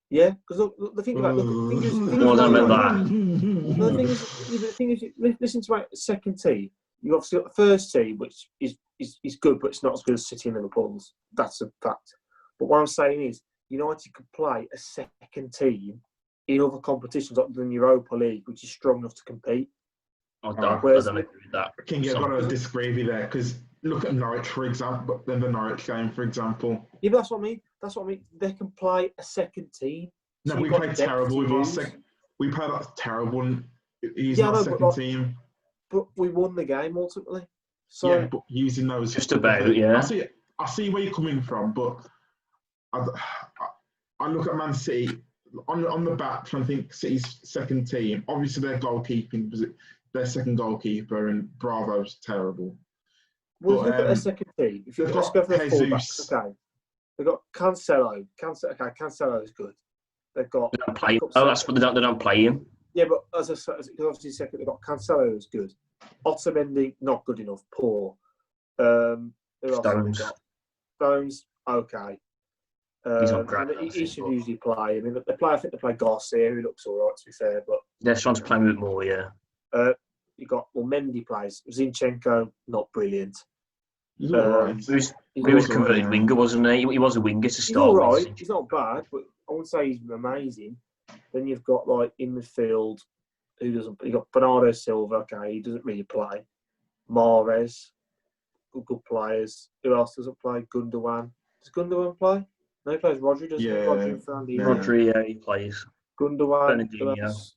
[0.10, 2.40] Yeah, because look, look, the thing about look, the thing is, the thing Well, is
[3.76, 4.50] I Man meant United- that.
[4.52, 6.70] no, the thing is, yeah, but the thing is, listen to my second team.
[7.02, 10.04] You obviously got the first team, which is, is is good, but it's not as
[10.04, 11.14] good as City and Liverpool's.
[11.34, 12.14] That's a fact.
[12.60, 16.00] But what I'm saying is, United could play a second team
[16.48, 19.70] in other competitions other than Europa League, which is strong enough to compete.
[20.44, 21.72] I don't, Oh, I whereas don't Li- agree with that.
[21.86, 25.24] King, I've got to disagree with you there because look at Norwich, for example.
[25.26, 26.88] Then the Norwich game, for example.
[27.02, 27.62] Yeah, but that's what I mean.
[27.82, 28.22] That's what I mean.
[28.38, 30.10] They can play a second team.
[30.46, 32.03] No, So we you've played terrible with our second.
[32.44, 33.42] We played that terrible.
[33.44, 33.64] And
[34.18, 35.38] he's Yeah, not no, second like- team.
[35.90, 37.48] But we won the game ultimately.
[37.88, 39.98] So yeah, but using those Just about, yeah.
[39.98, 40.24] I see.
[40.60, 42.06] I see where you're coming from, but
[42.92, 43.68] I, I,
[44.20, 45.10] I look at Man City
[45.68, 48.24] on on the back, trying to think City's second team.
[48.28, 49.64] Obviously, their goalkeeping was
[50.14, 52.76] their second goalkeeper, and Bravo's terrible.
[53.62, 54.84] we'll but, look at um, their second team.
[54.88, 56.28] If you they've let's got go for the Jesus.
[56.30, 56.56] fullbacks, okay.
[57.18, 58.26] They've got Cancelo.
[58.42, 58.72] Cancelo.
[58.72, 59.76] Okay, Cancelo is good.
[60.36, 61.20] They've got They don't play.
[61.36, 61.94] Oh, that's what they don't.
[61.96, 62.66] They don't play him.
[62.94, 65.74] Yeah, but as I said, as- obviously second, they've got Cancelo is good.
[66.26, 67.64] Otamendi not good enough.
[67.74, 68.16] Poor.
[68.80, 70.32] Um, who else have they Stones.
[70.98, 71.46] Stones.
[71.70, 72.18] Okay.
[73.20, 74.98] He's not Um, I he, he should but- usually play.
[74.98, 75.52] I mean, they play.
[75.54, 77.64] I think they play Garcia, who looks all right to be fair.
[77.68, 79.04] But They're trying to play him a bit more.
[79.04, 79.30] Yeah.
[80.38, 81.62] you got well, Mendy plays.
[81.72, 83.38] Zinchenko not brilliant.
[84.24, 84.70] Um, all right.
[84.80, 86.80] He was, He's he was a converted winger, wasn't he?
[86.92, 88.02] He was a winger to He's start with.
[88.26, 88.34] right.
[88.38, 90.78] He's not bad, but I wouldn't say he's amazing.
[91.34, 93.00] Then you've got like in midfield,
[93.60, 94.00] who doesn't?
[94.04, 95.16] You got Bernardo Silva.
[95.32, 96.46] Okay, he doesn't really play.
[97.10, 97.90] Mahrez,
[98.72, 99.70] good, good players.
[99.84, 100.62] Who else doesn't play?
[100.74, 101.30] Gundogan.
[101.64, 102.46] Does Gundogan play?
[102.86, 103.50] No, he plays Rodri.
[103.50, 103.68] Doesn't he?
[103.68, 104.58] Yeah, Rodri and Fernandinho.
[104.58, 104.64] yeah.
[104.66, 105.86] Rodri, yeah, he plays.
[106.20, 106.90] Gundogan.
[106.90, 107.52] Who Fernandinho.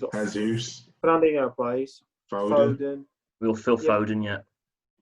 [0.00, 2.02] got Jesus, Fernandinho plays.
[2.30, 2.76] Foden.
[2.78, 3.04] Foden.
[3.40, 3.88] We'll Phil Yeah.
[3.90, 4.38] Foden, yeah.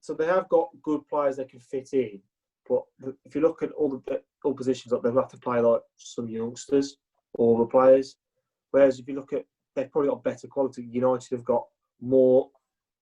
[0.01, 2.21] So they have got good players that can fit in,
[2.69, 2.83] but
[3.25, 6.29] if you look at all the all positions, like they'll have to play like some
[6.29, 6.97] youngsters
[7.33, 8.15] or the players.
[8.71, 9.43] Whereas if you look at,
[9.75, 10.83] they've probably got better quality.
[10.83, 11.65] United have got
[11.99, 12.49] more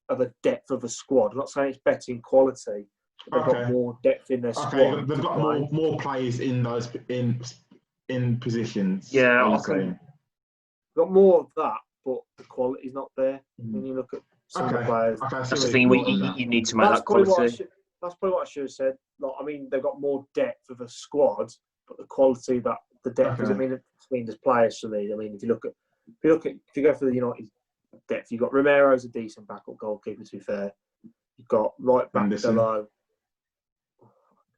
[0.10, 1.32] of a depth of a squad.
[1.34, 2.88] I'm not saying it's better in quality,
[3.30, 5.06] but they've got more depth in their squad.
[5.08, 5.60] They've got play.
[5.60, 7.42] more more players in those in
[8.08, 9.14] in positions.
[9.14, 10.00] Yeah, are you I can- saying?
[10.96, 13.42] got more of that, but the quality's not there.
[13.58, 13.88] When Mm.
[13.88, 15.36] you look at some of Okay, the players, okay.
[15.38, 15.82] That's the thing.
[15.84, 16.38] you're We, you, with that.
[16.40, 17.68] you need to make that's that probably what I quality.
[18.02, 18.94] That's probably what I should have said.
[19.20, 21.50] Like, I mean, they've got more depth of a squad,
[21.88, 23.40] but the quality that the depth.
[23.40, 23.54] I Okay.
[24.12, 25.12] mean, there's players for me.
[25.12, 25.72] I mean, if you look at,
[26.08, 27.50] if you look at, if you go for the United
[28.08, 30.24] depth, you've got Romero's a decent backup goalkeeper.
[30.24, 30.72] To be fair,
[31.38, 32.88] you've got right back below.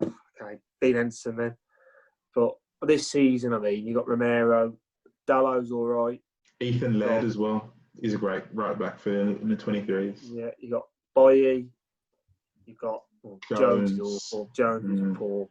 [0.02, 1.56] Okay, Dean Henderson then,
[2.34, 4.74] but this season, I mean, you've got Romero,
[5.28, 6.22] Dalot's all right.
[6.62, 7.74] Ethan Laird as well.
[8.02, 10.20] He's a great right back for in the 23s.
[10.24, 11.66] Yeah, you got Boye,
[12.66, 13.92] you've got well, Jones.
[13.92, 14.30] is Jones.
[14.32, 14.50] awful.
[14.56, 15.16] Jones is Mm.
[15.18, 15.50] poor.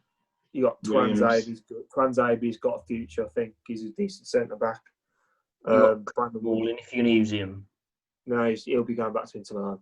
[0.53, 1.19] You got Williams.
[1.19, 1.83] Tuanzebe's good.
[1.95, 3.25] Tuanzebe's got a future.
[3.25, 4.81] I think he's a decent centre back.
[5.65, 6.67] Um, Brandon Wall.
[6.69, 7.67] If you can use him.
[8.25, 9.79] No, he's, he'll be going back to Inter Milan.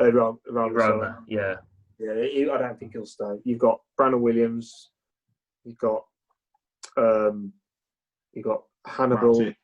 [0.00, 0.70] Uh, Rome, sorry.
[0.74, 1.56] Roma, yeah.
[1.98, 3.38] Yeah, he, I don't think he'll stay.
[3.44, 4.90] You've got Brandon Williams.
[5.64, 6.04] You've got
[6.98, 7.52] um,
[8.32, 9.40] you got Hannibal.
[9.40, 9.56] Matic,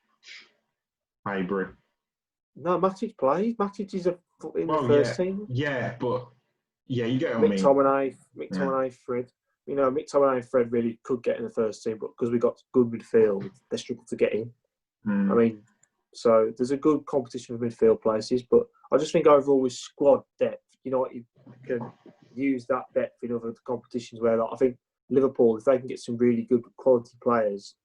[1.26, 1.66] Highbury.
[2.56, 3.54] No, Matic plays.
[3.56, 4.18] Matic is a
[4.56, 5.24] in Well, the first yeah.
[5.24, 5.46] team.
[5.50, 6.28] Yeah, but
[6.86, 7.58] yeah, you get I Mick mean.
[7.58, 8.58] Tominay, Mick Yeah.
[8.58, 9.30] Tominay, Fred.
[9.66, 12.32] You know, McTominay and i Fred really could get in the first team, but because
[12.32, 14.50] we got good midfield, they struggle to get in.
[15.06, 15.30] Mm.
[15.30, 15.62] I mean,
[16.12, 20.22] so there's a good competition for midfield places, but I just think overall with squad
[20.40, 21.24] depth, you know what, you
[21.64, 21.92] can
[22.34, 24.76] use that depth in other competitions where like, I think
[25.10, 27.76] Liverpool, if they can get some really good quality players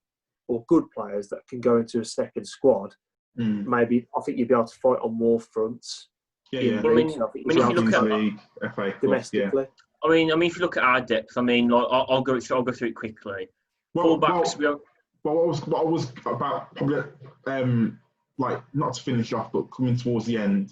[0.47, 2.95] or good players that can go into a second squad,
[3.37, 3.67] Mm.
[3.67, 6.09] maybe I think you'd be able to fight on more fronts.
[6.51, 6.79] Yeah, yeah.
[6.79, 8.93] I mean- I mean, if you look at- FA Cup, yeah.
[9.01, 9.67] domestically.
[10.03, 12.21] I mean, I mean, if you look at our depth, I mean, like, I'll, I'll
[12.21, 12.57] go through.
[12.57, 13.49] I'll go through it quickly.
[13.93, 14.79] Well, Fullbacks, well, we have,
[15.23, 17.03] well, what was what I was about probably
[17.47, 17.99] um
[18.37, 20.71] like not to finish off, but coming towards the end,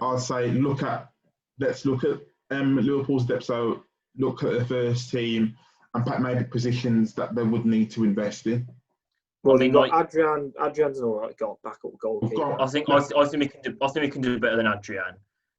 [0.00, 1.10] I'd say look at
[1.60, 2.18] let's look at
[2.50, 3.44] um Liverpool's depth.
[3.44, 3.84] So
[4.16, 5.54] look at the first team
[5.94, 8.66] and perhaps maybe positions that they would need to invest in.
[9.44, 10.52] Well, I mean, you've got like- Adrian.
[10.60, 12.60] Adrian's an all right goal, backup goalkeeper.
[12.60, 13.76] I think I, I think we can do.
[13.82, 15.14] I think we can do better than Adrian.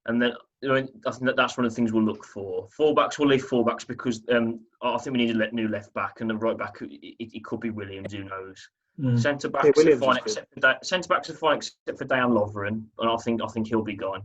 [0.05, 2.67] And then I, mean, I think that that's one of the things we'll look for.
[2.77, 6.19] Fullbacks, we'll leave fullbacks because um, I think we need a le- new left back
[6.21, 6.77] and the right back.
[6.81, 8.13] It, it, it could be Williams.
[8.13, 8.69] Who knows?
[9.17, 12.31] Centre backs are Williams fine except for da- centre backs are fine except for Dan
[12.31, 14.23] Lovren, and I think I think he'll be gone.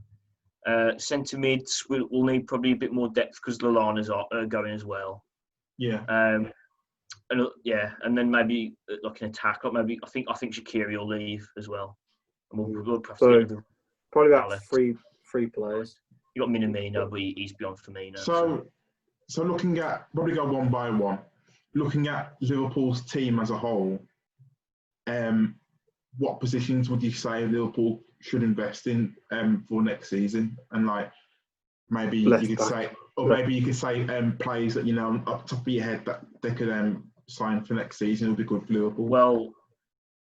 [0.67, 4.47] Uh, centre mids will will need probably a bit more depth because Lallana's are, uh,
[4.47, 5.23] going as well.
[5.79, 6.51] Yeah, Um,
[7.35, 9.65] and uh, yeah, and then maybe uh, like an attack.
[9.65, 11.99] Like maybe I think I think Shaqiri will leave as well.
[12.53, 13.59] And we'll, we'll perhaps So- get
[14.13, 14.67] Probably about Alex.
[14.69, 14.95] three
[15.31, 15.97] three players.
[16.35, 18.19] you got Minamino, but he's beyond Firmino.
[18.19, 18.67] So,
[19.29, 21.19] so looking at probably go one by one.
[21.75, 23.99] Looking at Liverpool's team as a whole,
[25.09, 25.57] um,
[26.19, 30.57] what positions would you say Liverpool should invest in um, for next season?
[30.71, 31.11] And like
[31.91, 32.69] maybe Left you could back.
[32.69, 35.83] say, or maybe you could say um, players that you know up top of your
[35.83, 39.07] head that they could um, sign for next season would be good for Liverpool.
[39.07, 39.51] Well,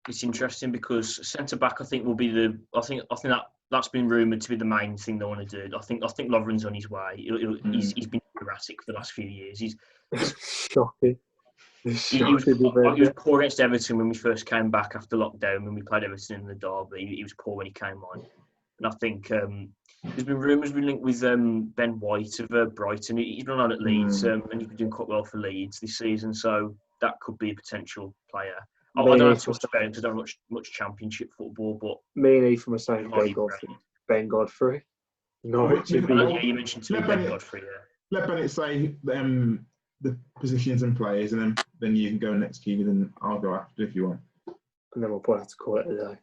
[0.08, 2.60] it's interesting because centre back, I think, will be the.
[2.76, 5.48] I think I think that that's been rumoured to be the main thing they want
[5.48, 5.76] to do.
[5.76, 7.16] I think I think Lovren's on his way.
[7.18, 7.74] He'll, he'll, hmm.
[7.74, 9.60] he's, he's been erratic for the last few years.
[9.60, 9.76] He's
[10.70, 11.18] Shocking.
[11.84, 15.64] he, he was, he was poor against Everton when we first came back after lockdown
[15.64, 17.06] when we played Everton in the derby.
[17.06, 18.26] He, he was poor when he came on,
[18.84, 19.70] and I think um,
[20.04, 23.18] there's been rumours been linked with um, Ben White of uh, Brighton.
[23.18, 25.80] He- He's been on at Leeds um, and he's been doing quite well for Leeds
[25.80, 28.56] this season, so that could be a potential player.
[28.96, 31.78] I, I don't know too much about him because I don't much much Championship football,
[31.82, 33.70] but Me and Ethan were saying Ben Godfrey.
[33.70, 33.70] rated.
[34.08, 34.84] Ben Godfrey.
[35.44, 36.22] Norwich would be Yeah.
[36.22, 37.62] Oh, you mentioned to me Ben Godfrey.
[37.64, 38.20] Yeah.
[38.20, 39.66] Let Bennett say um,
[40.02, 43.56] the positions and players, and then then you can go next, Keegan, and I'll go
[43.56, 44.20] after if you want.
[44.94, 46.20] and then we'll probably have to call it a day.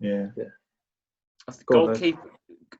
[0.00, 0.26] Yeah.
[0.28, 0.48] I think
[1.66, 2.30] Go goalkeeper,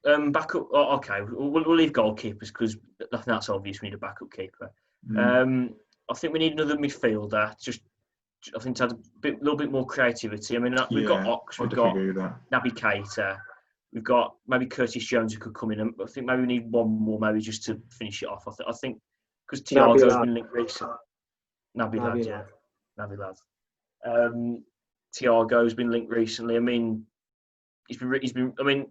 [0.06, 0.68] um, backup.
[0.72, 3.80] Oh, okay, we'll, we'll leave goalkeepers because I think that's obvious.
[3.80, 4.72] We need a backup keeper.
[5.08, 5.42] Mm.
[5.42, 5.74] Um,
[6.10, 7.58] I think we need another midfielder.
[7.60, 7.80] Just,
[8.56, 10.56] I think to add a bit, little bit more creativity.
[10.56, 11.94] I mean, we've got Yeah, Ox, we've got.
[11.94, 13.38] Naby Keita,
[13.92, 15.80] we've got maybe Curtis Jones who could come in.
[15.80, 18.44] And I think maybe we need one more, maybe just to finish it off.
[18.46, 18.98] I, th- I think
[19.48, 20.94] because Naby Thiago's been linked recently.
[21.78, 22.42] Naby, Naby Lad, yeah,
[22.98, 23.34] Naby Lad.
[24.04, 24.64] Um,
[25.14, 26.56] Thiago's been linked recently.
[26.56, 27.06] I mean,
[27.92, 28.52] he's been, he's been.
[28.58, 28.86] I mean,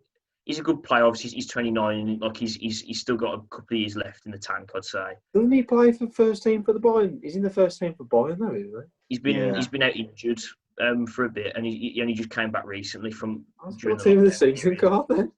[0.45, 1.05] he's a good player.
[1.05, 4.25] Obviously, he's 29, and like he's he's he's still got a couple of years left
[4.25, 4.71] in the tank.
[4.75, 5.13] I'd say.
[5.33, 7.19] Doesn't he play for first team for the Bayern?
[7.23, 8.87] He's in the first team for Bayern though, isn't he?
[9.09, 9.55] He's been Yeah.
[9.55, 10.41] he's been out injured
[10.81, 13.43] um, for a bit, and he, he only just came back recently from.
[13.77, 14.81] During what team of the season period.
[14.81, 15.31] card then.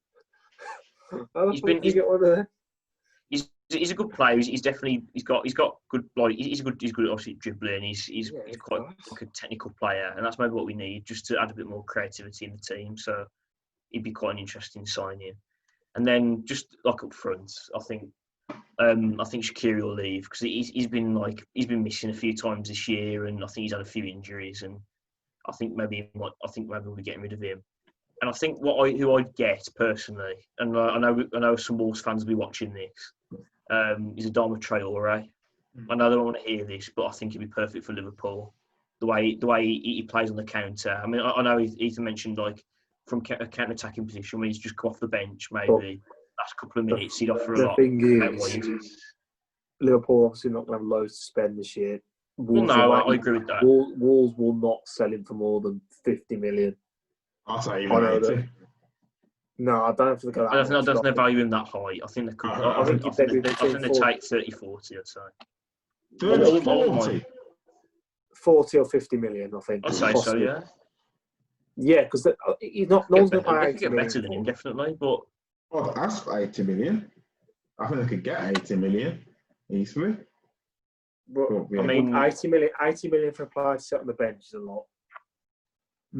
[1.35, 2.47] How the He's been- did you get one of them?
[3.29, 4.35] He's he's a good player.
[4.37, 7.33] He's, he's definitely he's got he's got good like he's a good he's good obviously
[7.35, 7.81] dribbling.
[7.83, 8.93] He's he's, Yeah, he's he's quite class.
[9.11, 11.67] like a technical player, and that's maybe what we need just to add a bit
[11.67, 12.95] more creativity in the team.
[12.97, 13.25] So
[13.93, 15.33] he'd be quite an interesting signing.
[15.95, 18.09] And then just like up front, I think
[18.79, 22.13] um, I think Shaqiri will leave because he's he's been like he's been missing a
[22.13, 24.79] few times this year, and I think he's had a few injuries, and
[25.47, 27.63] I think maybe might- I think maybe we're getting rid of him.
[28.21, 31.55] And I think what I who I'd get personally, and uh, I know I know
[31.55, 33.13] some Wolves fans will be watching this,
[33.69, 35.27] um, is Adama Traore.
[35.89, 37.93] I know they don't want to hear this, but I think he'd be perfect for
[37.93, 38.53] Liverpool.
[38.99, 40.99] The way the way he, he plays on the counter.
[41.03, 42.63] I mean, I, I know Ethan mentioned like
[43.07, 46.01] from a counter attacking position when he's just come off the bench, maybe
[46.39, 47.75] last couple of minutes he'd offer a The lot.
[47.75, 48.97] thing is.
[49.81, 51.99] Liverpool obviously not going to have loads to spend this year.
[52.37, 53.63] Well, Wolves no, will I, I agree with that.
[53.63, 56.75] Wolves, Wolves will not sell him for more than 50 million.
[57.45, 58.49] I'll say I even 80.
[59.59, 61.49] No, I don't have to go that I don't think much, that doesn't value him
[61.51, 61.99] that high.
[62.03, 62.49] I think they could.
[62.49, 64.97] Uh, I, I think, I I think, think they, I think they take 30, 40,
[64.97, 65.19] I'd say.
[66.19, 67.25] 30, I wouldn't- I wouldn't 40.
[68.35, 69.83] 40 or 50 million, I think.
[69.85, 70.61] I'd say so, yeah.
[71.75, 72.27] Yeah, because
[72.61, 73.09] he's not.
[73.09, 74.43] No Get one's going to better, 80 could get million better than him, him.
[74.45, 74.97] definitely.
[74.99, 75.19] But
[75.71, 77.11] Well, that's 80 million.
[77.79, 79.25] I think I could get 80 million
[79.71, 80.15] easily.
[81.27, 81.81] But But, yeah.
[81.81, 84.53] I mean, 80 million, 80 million for a player to sit on the bench is
[84.53, 84.83] a lot.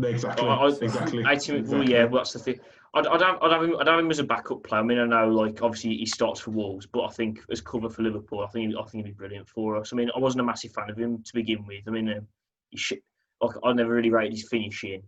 [0.04, 0.48] exactly.
[0.48, 1.24] I, I, exactly.
[1.28, 2.60] 80, well, yeah, well, that's the thing.
[2.96, 4.82] I'd, I'd, have, I'd, have him, I'd have him as a backup player.
[4.82, 7.90] I mean, I know, like, obviously he starts for Wolves, but I think as cover
[7.90, 9.92] for Liverpool, I think I think he'd be brilliant for us.
[9.94, 11.84] I mean, I wasn't a massive fan of him to begin with.
[11.88, 12.28] I mean, um,
[12.70, 12.94] he sh-
[13.42, 15.04] like, I never really rated his finishing,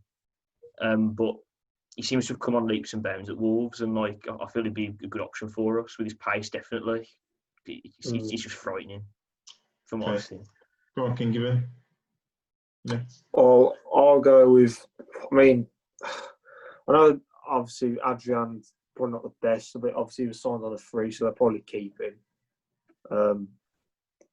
[0.81, 1.35] um, but
[1.95, 4.47] he seems to have come on leaps and bounds at Wolves, and like, I I
[4.49, 7.07] feel he'd be a good option for us with his pace, definitely.
[7.63, 8.29] He's, Mm.
[8.29, 9.03] he's just frightening
[9.85, 10.17] from what Okay.
[10.17, 10.43] I've seen.
[10.95, 11.67] Go on, King Given.
[12.83, 13.01] Yeah.
[13.35, 14.85] I'll, I'll go with.
[15.31, 15.67] I mean,
[16.03, 19.79] I know obviously Adrian's probably not the best.
[19.79, 22.15] But obviously, he was signed on a free, so they'll probably keep him.
[23.09, 23.47] Um,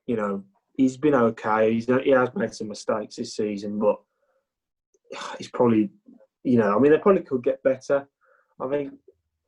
[0.07, 0.45] you know,
[0.77, 1.73] he's been okay.
[1.73, 3.97] He's he has made some mistakes this season, but
[5.39, 5.91] he's probably,
[6.45, 8.07] you know, I mean, they probably could get better.
[8.61, 8.93] I think,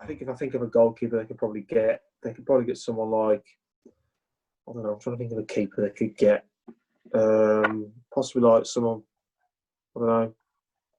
[0.01, 2.67] I think if I think of a goalkeeper, they could probably get, they could probably
[2.67, 3.45] get someone like,
[4.69, 6.47] I don't know, I'm trying to think of a keeper they could get.
[7.15, 9.03] Um, possibly like someone,
[9.97, 10.35] I don't know.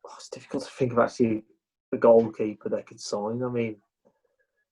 [0.07, 1.43] Oh, it's difficult to think of actually
[1.91, 3.41] a goalkeeper they could sign.
[3.43, 4.11] I mean, I'm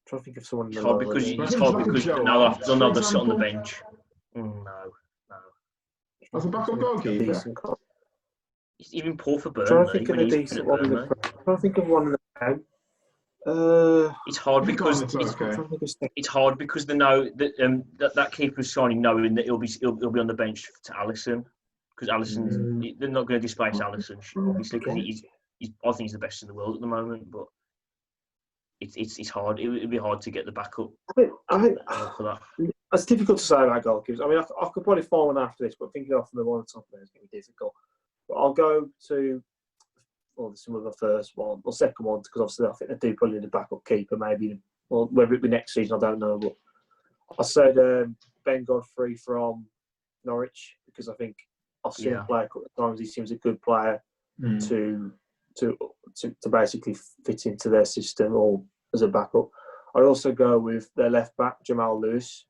[0.08, 0.68] trying to think of someone.
[0.68, 1.40] in It's hard because league.
[1.40, 3.82] it's hard because Joe now Hart, they'll know for they'll sit on the bench.
[4.38, 4.92] Mm, no,
[5.30, 6.38] no.
[6.38, 7.34] As a backup goalkeeper?
[8.92, 10.84] Even poor for I'm trying to think of a decent one.
[10.86, 11.10] In the, Burnley.
[11.24, 12.64] I'm trying to think of one in the game.
[13.46, 15.62] Uh, It's hard because It's it's, I'm trying okay.
[15.64, 16.10] to think of stuff.
[16.16, 19.68] it's hard because they know that um that, that keeper's signing knowing that he'll be
[19.68, 21.44] he'll, he'll be on the bench to Alisson
[21.96, 22.98] because Alisson Mm.
[23.00, 25.24] they're not going to displace Alisson obviously because he's,
[25.60, 27.46] he's I think he's the best in the world at the moment but
[28.80, 31.62] it's it's, it's hard it would be hard to get the backup I think, I
[31.62, 34.24] think uh, for that it's difficult to say about goalkeepers.
[34.24, 36.60] I mean, I, I could probably find one after this, but thinking off the one
[36.60, 37.74] on top there is going to be difficult.
[38.28, 39.44] But I'll go to
[40.36, 43.16] well, some of the first one or second one because obviously I think they do
[43.16, 44.60] probably need a backup keeper, maybe.
[44.90, 46.38] Well, whether it be next season, I don't know.
[46.40, 46.56] But
[47.40, 49.66] I said um, Ben Godfrey from
[50.26, 51.36] Norwich because I think
[51.86, 52.22] I've seen Yeah.
[52.22, 53.00] him play a couple of times.
[53.00, 54.02] He seems a good player
[54.42, 54.68] Mm.
[54.68, 55.14] to
[55.58, 55.78] to
[56.16, 58.64] to, to basically fit into their system or
[58.96, 59.50] as a backup.
[59.94, 62.48] I'd also go with their left back Jamal Lewis.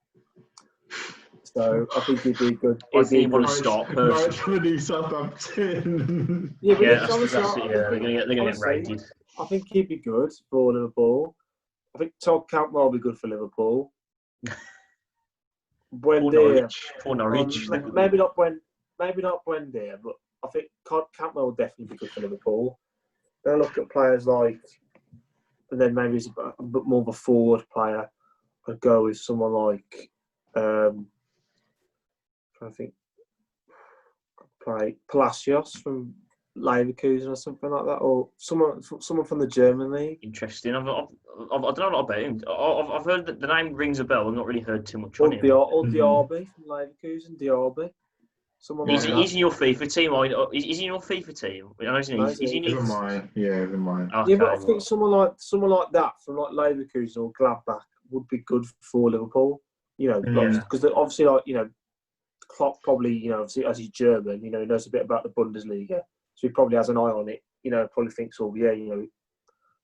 [1.55, 2.83] So I think he'd be a good.
[2.93, 6.55] I he'd be think he a wants good- to start Norwich person to do Southampton.
[6.61, 8.27] Yeah, but yeah it's that's, honestly, that's I- it I yeah they're going to get
[8.27, 9.01] they're going to get raided
[9.39, 11.35] I think he'd be good for Liverpool.
[11.95, 13.91] I think Todd Cantwell will be good for Liverpool.
[14.47, 14.55] poor
[15.99, 18.59] Buendia, Norwich poor Norwich um, maybe not when,
[18.99, 20.13] maybe not Buendia, but
[20.43, 22.79] I think Cod- Cantwell will definitely be good for Liverpool.
[23.43, 24.59] Then I look at players like,
[25.71, 28.09] and then maybe he's a bit a bit more of a forward player.
[28.67, 30.09] I'd go with someone like,
[30.55, 31.07] um,
[32.63, 32.93] trying to think,
[34.63, 36.13] play Palacios from
[36.57, 40.19] Leverkusen or something like that, or someone someone from the German league.
[40.21, 41.07] interesting I've, I've,
[41.51, 43.99] I've, I don't know a lot about him I've, I've heard that the name rings
[43.99, 45.93] a bell I've not really heard too much Or, on him Diar- or Mhm.
[45.93, 47.89] Diaby from Leverkusen, Diaby.
[48.59, 49.19] Someone He's, like that.
[49.21, 50.13] he's in your FIFA team.
[50.13, 51.69] Or, is, is he in your FIFA team?
[51.81, 52.17] I know he's in.
[52.17, 53.29] No, He's, he's in Never his, mind.
[53.35, 54.13] Yeah, never mind.
[54.13, 57.81] okay, yeah, but I think someone like someone like that from like Leverkusen or Gladbach
[58.11, 59.61] would be good for Liverpool.
[59.97, 60.59] You know, Yeah.
[60.59, 61.69] because obviously, like you know,
[62.53, 65.23] Klopp probably you know obviously as he's German, you know, he knows a bit about
[65.23, 66.01] the Bundesliga,
[66.35, 67.43] so he probably has an eye on it.
[67.63, 69.07] You know, probably thinks, oh yeah, you know,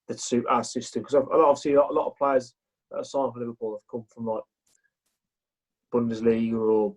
[0.07, 2.53] that suit our system because obviously a lot of players
[2.91, 4.43] that are signed for Liverpool have come from like
[5.93, 6.95] Bundesliga or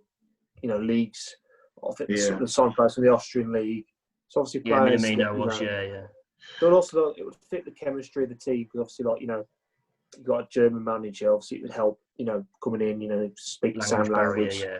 [0.63, 1.37] you know leagues.
[1.83, 2.37] I think Yeah.
[2.37, 3.87] the signed players from the Austrian league.
[4.29, 5.11] So obviously yeah, players.
[5.11, 5.61] You was.
[5.61, 6.07] Yeah, yeah.
[6.61, 9.27] but also, like, it would fit the chemistry of the team because obviously, like you
[9.27, 9.45] know,
[10.19, 11.33] you got a German manager.
[11.33, 11.99] Obviously, it would help.
[12.19, 14.61] You know, coming in, you know, speak the Language same language.
[14.61, 14.79] Yeah.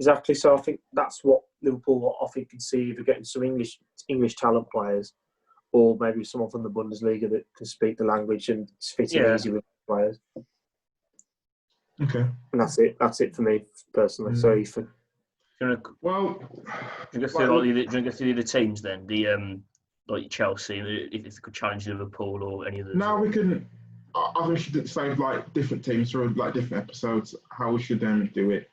[0.00, 0.34] Exactly.
[0.34, 4.34] So I think that's what Liverpool, I think, can see either getting some English English
[4.36, 5.12] talent players,
[5.72, 9.34] or maybe someone from the Bundesliga that can speak the language and fit in Yeah.
[9.34, 10.18] easy with players.
[12.02, 12.20] Okay.
[12.52, 12.96] And that's it.
[12.98, 14.34] That's it for me personally.
[14.36, 14.62] So Mm.
[14.62, 14.86] if Do
[15.60, 16.24] you want to Well,
[17.12, 19.06] go through Well- like, the, do you wanna go through the other teams then?
[19.06, 19.62] The um,
[20.08, 22.96] like Chelsea, if, if they could challenge Liverpool or any others.
[22.96, 23.68] now we can.
[24.14, 27.34] I I think we should save like different teams for like different episodes.
[27.50, 28.69] How we should then do it.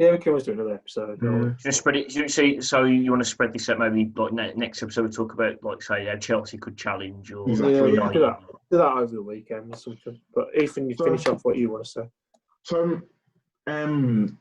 [0.00, 1.18] Yeah, we can always do another episode.
[1.22, 1.28] Yeah.
[1.30, 2.08] Do you want to spread it?
[2.08, 3.78] do you see, so you want to spread this out?
[3.78, 7.48] Maybe like ne- next episode we talk about like say how Chelsea could challenge or
[7.50, 8.12] Exactly, Yeah, we yeah.
[8.12, 8.40] do that.
[8.70, 10.18] Do that over the weekend or something.
[10.34, 12.08] But Ethan, you So- finish off what you want to say.
[12.62, 13.00] So,
[13.66, 14.38] um,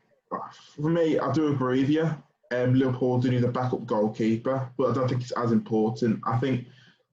[0.75, 2.09] for me, I do agree with you.
[2.51, 6.19] Um, Liverpool do need a backup goalkeeper, but I don't think it's as important.
[6.25, 6.67] I think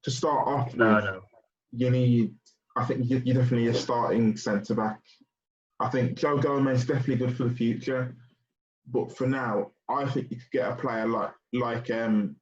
[0.05, 1.23] to start off No, with, no.
[1.73, 2.35] you need.
[2.77, 5.01] I think you, you definitely a starting centre back.
[5.81, 8.15] I think Joe Gomez is definitely good for the future,
[8.87, 12.37] but for now, I think you could get a player like like um,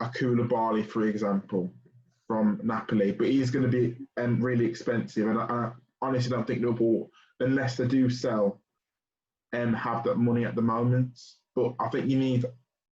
[0.00, 1.72] a Koulibaly, for example,
[2.26, 6.46] from Napoli, but he's going to be um, really expensive, and I, I honestly don't
[6.46, 8.60] think Liverpool, unless they do sell,
[9.52, 11.18] um, have that money at the moment.
[11.54, 12.44] But I think you need.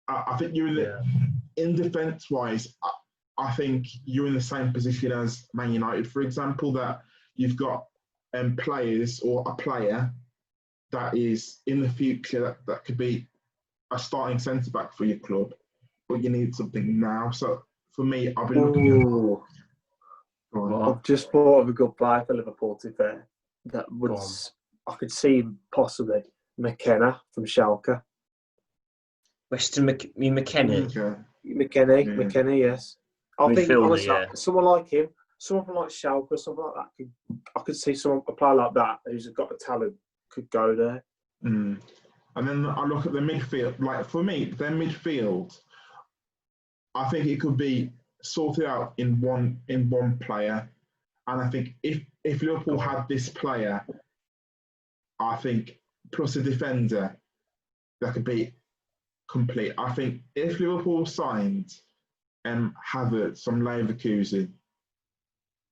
[0.08, 1.64] I, I think you're in the, Yeah.
[1.64, 2.90] in defence wise, I,
[3.38, 7.02] I think you're in the same position as Man United, for example, that
[7.36, 7.86] you've got
[8.34, 10.12] um, players or a player
[10.92, 13.28] that is in the future that, that could be
[13.92, 15.54] a starting centre back for your club,
[16.10, 17.30] but you need something now.
[17.32, 19.06] So for me, I've been looking at.
[19.08, 19.44] Ooh.
[20.52, 20.90] What?
[20.90, 23.28] I've just thought of a good buy for Liverpool to be fair.
[23.66, 24.22] That would Go on.
[24.22, 24.54] s-
[24.88, 26.24] I could see possibly
[26.60, 28.02] McKennie from Schalke.
[29.52, 30.86] Weston Mc, me McKennie.
[30.98, 31.20] Okay.
[31.46, 32.14] McKennie, Yeah.
[32.14, 32.98] McKennie, yes.
[33.40, 34.26] I think Midfielder, honestly, yeah.
[34.34, 37.12] someone like him, someone like Schalke or something like that could
[37.56, 39.94] I could see someone a player like that who's got the talent
[40.38, 41.04] could go there.
[41.44, 41.82] Mm.
[42.36, 43.80] And then I look at the midfield.
[43.80, 45.60] Like for me, their midfield,
[46.94, 50.70] I think it could be sorted out in one in one player.
[51.28, 53.84] And I think if if Liverpool had this player,
[55.20, 55.80] I think
[56.12, 57.18] plus a defender,
[58.02, 58.54] that could be
[59.30, 59.74] complete.
[59.78, 61.74] I think if Liverpool signed
[62.46, 64.52] um Havertz from Leverkusen,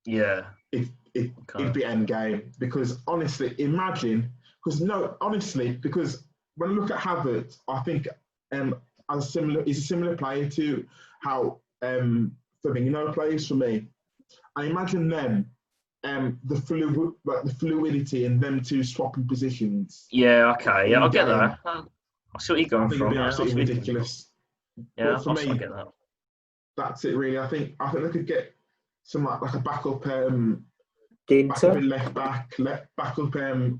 [0.05, 0.47] Yeah.
[0.71, 1.61] it, it Okay.
[1.63, 4.31] it'd be end game because honestly, imagine
[4.65, 6.23] because no, honestly, because
[6.57, 8.07] when I look at Havertz, I think
[8.51, 8.75] um
[9.11, 10.85] as similar he's a similar player to
[11.21, 12.31] how um
[12.65, 13.85] Firmino plays for me.
[14.55, 15.49] I imagine them
[16.03, 20.07] um the flu like the fluidity in them two swapping positions.
[20.11, 20.51] Yeah.
[20.53, 20.91] Okay.
[20.91, 21.55] Yeah, I get Yeah.
[21.65, 21.85] that.
[22.35, 23.09] I see what you're I going think it'd from.
[23.11, 24.29] be Yeah, absolutely what you're- ridiculous.
[24.97, 25.87] Yeah, But for I me- get that.
[26.75, 27.39] That's it really.
[27.39, 28.53] I think I think they could get
[29.03, 30.65] some like, like a backup um
[31.27, 33.79] backup Ginter, in left back, left backup um,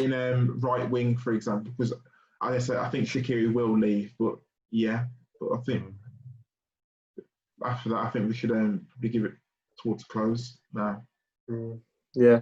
[0.00, 1.72] in um, right wing, for example.
[1.76, 1.92] Because
[2.40, 4.36] I said, I think Shaqiri will leave, but
[4.70, 5.04] yeah,
[5.40, 5.84] but I think
[7.64, 9.34] after that, I think we should um, probably give it
[9.80, 11.02] towards close now.
[11.50, 11.80] Mm,
[12.14, 12.40] yeah.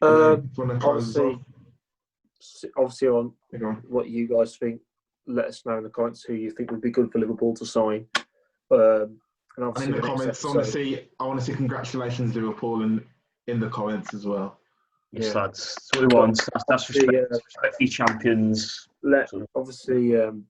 [0.00, 3.32] Um, want to close obviously, obviously on
[3.64, 3.82] on.
[3.88, 4.80] what you guys think.
[5.26, 7.66] Let us know in the comments who you think would be good for Liverpool to
[7.66, 8.06] sign.
[8.70, 9.20] Um,
[9.56, 11.08] and And in the next comments, I want to episode- see.
[11.20, 13.04] I want to see congratulations Liverpool, and
[13.46, 14.58] in the comments as well.
[15.12, 15.40] Yes, Yeah.
[15.42, 15.74] lads.
[15.74, 16.36] That's what we want.
[16.52, 17.20] That's, that's respect, Yeah.
[17.20, 18.88] respect for champions.
[19.02, 20.44] let obviously um,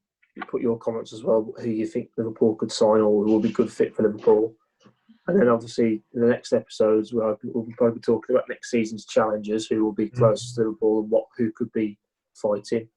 [0.49, 3.53] put your comments as well who you think Liverpool could sign or who will be
[3.53, 4.55] good fit for Liverpool.
[5.27, 9.05] And then obviously in the next episodes we'll, we'll probably be talking about next season's
[9.05, 11.99] challengers who will be closest to Liverpool and what who could be
[12.35, 12.89] fighting.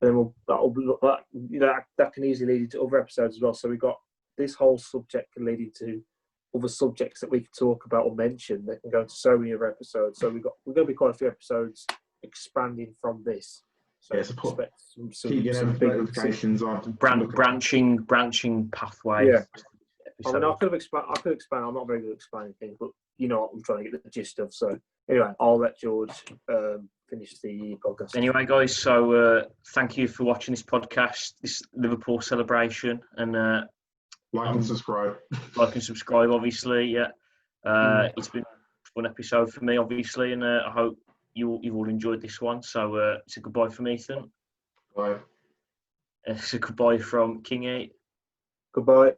[0.00, 3.00] And then we'll that'll be that you know that, that can easily lead into other
[3.00, 3.54] episodes as well.
[3.54, 3.98] So we've got
[4.38, 6.02] this whole subject can lead into
[6.56, 9.52] other subjects that we can talk about or mention that can go into so many
[9.52, 10.18] other episodes.
[10.18, 11.86] So we've got we're going to be quite a few episodes
[12.22, 13.62] expanding from this.
[14.00, 16.92] So Yeah, so put- expect some, some, Keep some big notifications on.
[16.92, 19.28] Bran- Look branching, branching pathway.
[19.28, 19.44] Yeah.
[20.24, 21.04] I mean, I could have expand.
[21.10, 21.64] I could expand.
[21.66, 24.02] I'm not very good at explaining things, but you know what I'm trying to get
[24.02, 24.54] the gist of.
[24.54, 24.78] So
[25.10, 28.16] anyway, I'll let George um, finish the podcast.
[28.16, 29.44] Anyway, guys, so uh,
[29.74, 33.64] thank you for watching this podcast, this Liverpool celebration, and uh,
[34.36, 35.16] like and subscribe.
[35.56, 36.86] like and subscribe, obviously.
[36.86, 37.08] Yeah,
[37.64, 40.98] uh, it's been a fun episode for me, obviously, and uh, I hope
[41.34, 42.62] you you've all enjoyed this one.
[42.62, 44.30] So uh, it's a goodbye from Ethan.
[44.94, 45.16] Bye.
[46.28, 47.92] It's a goodbye from Kingy,
[48.74, 49.12] Goodbye.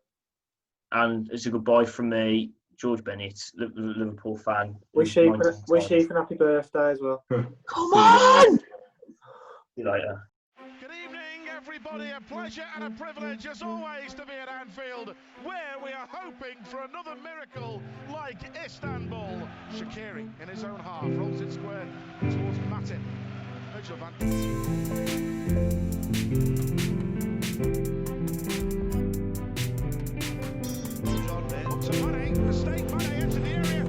[0.92, 4.76] and it's a goodbye from me, George Bennett, Li- Li- Liverpool fan.
[4.92, 5.90] Wish who's Ethan, wish.
[5.90, 7.24] Ethan happy birthday as well.
[7.30, 7.48] Come
[7.94, 8.46] See you guys.
[8.46, 8.58] on!
[8.58, 8.64] See
[9.78, 10.22] you later.
[11.90, 12.10] Everybody.
[12.10, 16.62] A pleasure and a privilege, as always, to be at Anfield, where we are hoping
[16.64, 17.82] for another miracle
[18.12, 19.48] like Istanbul.
[19.74, 21.86] Shaqiri in his own half rolls it square
[22.20, 23.00] towards Mane,
[32.46, 32.84] mistake.
[33.18, 33.84] Into the area.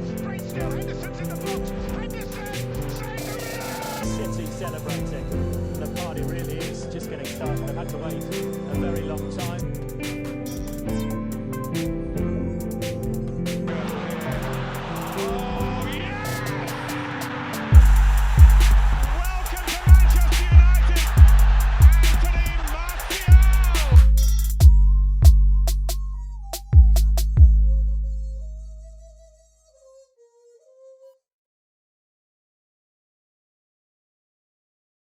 [0.56, 1.70] Henderson's in the box.
[1.98, 2.56] Henderson
[4.06, 5.69] City celebrating.
[5.90, 7.64] The party really is just getting started.
[7.70, 9.69] I've had to wait a very long time.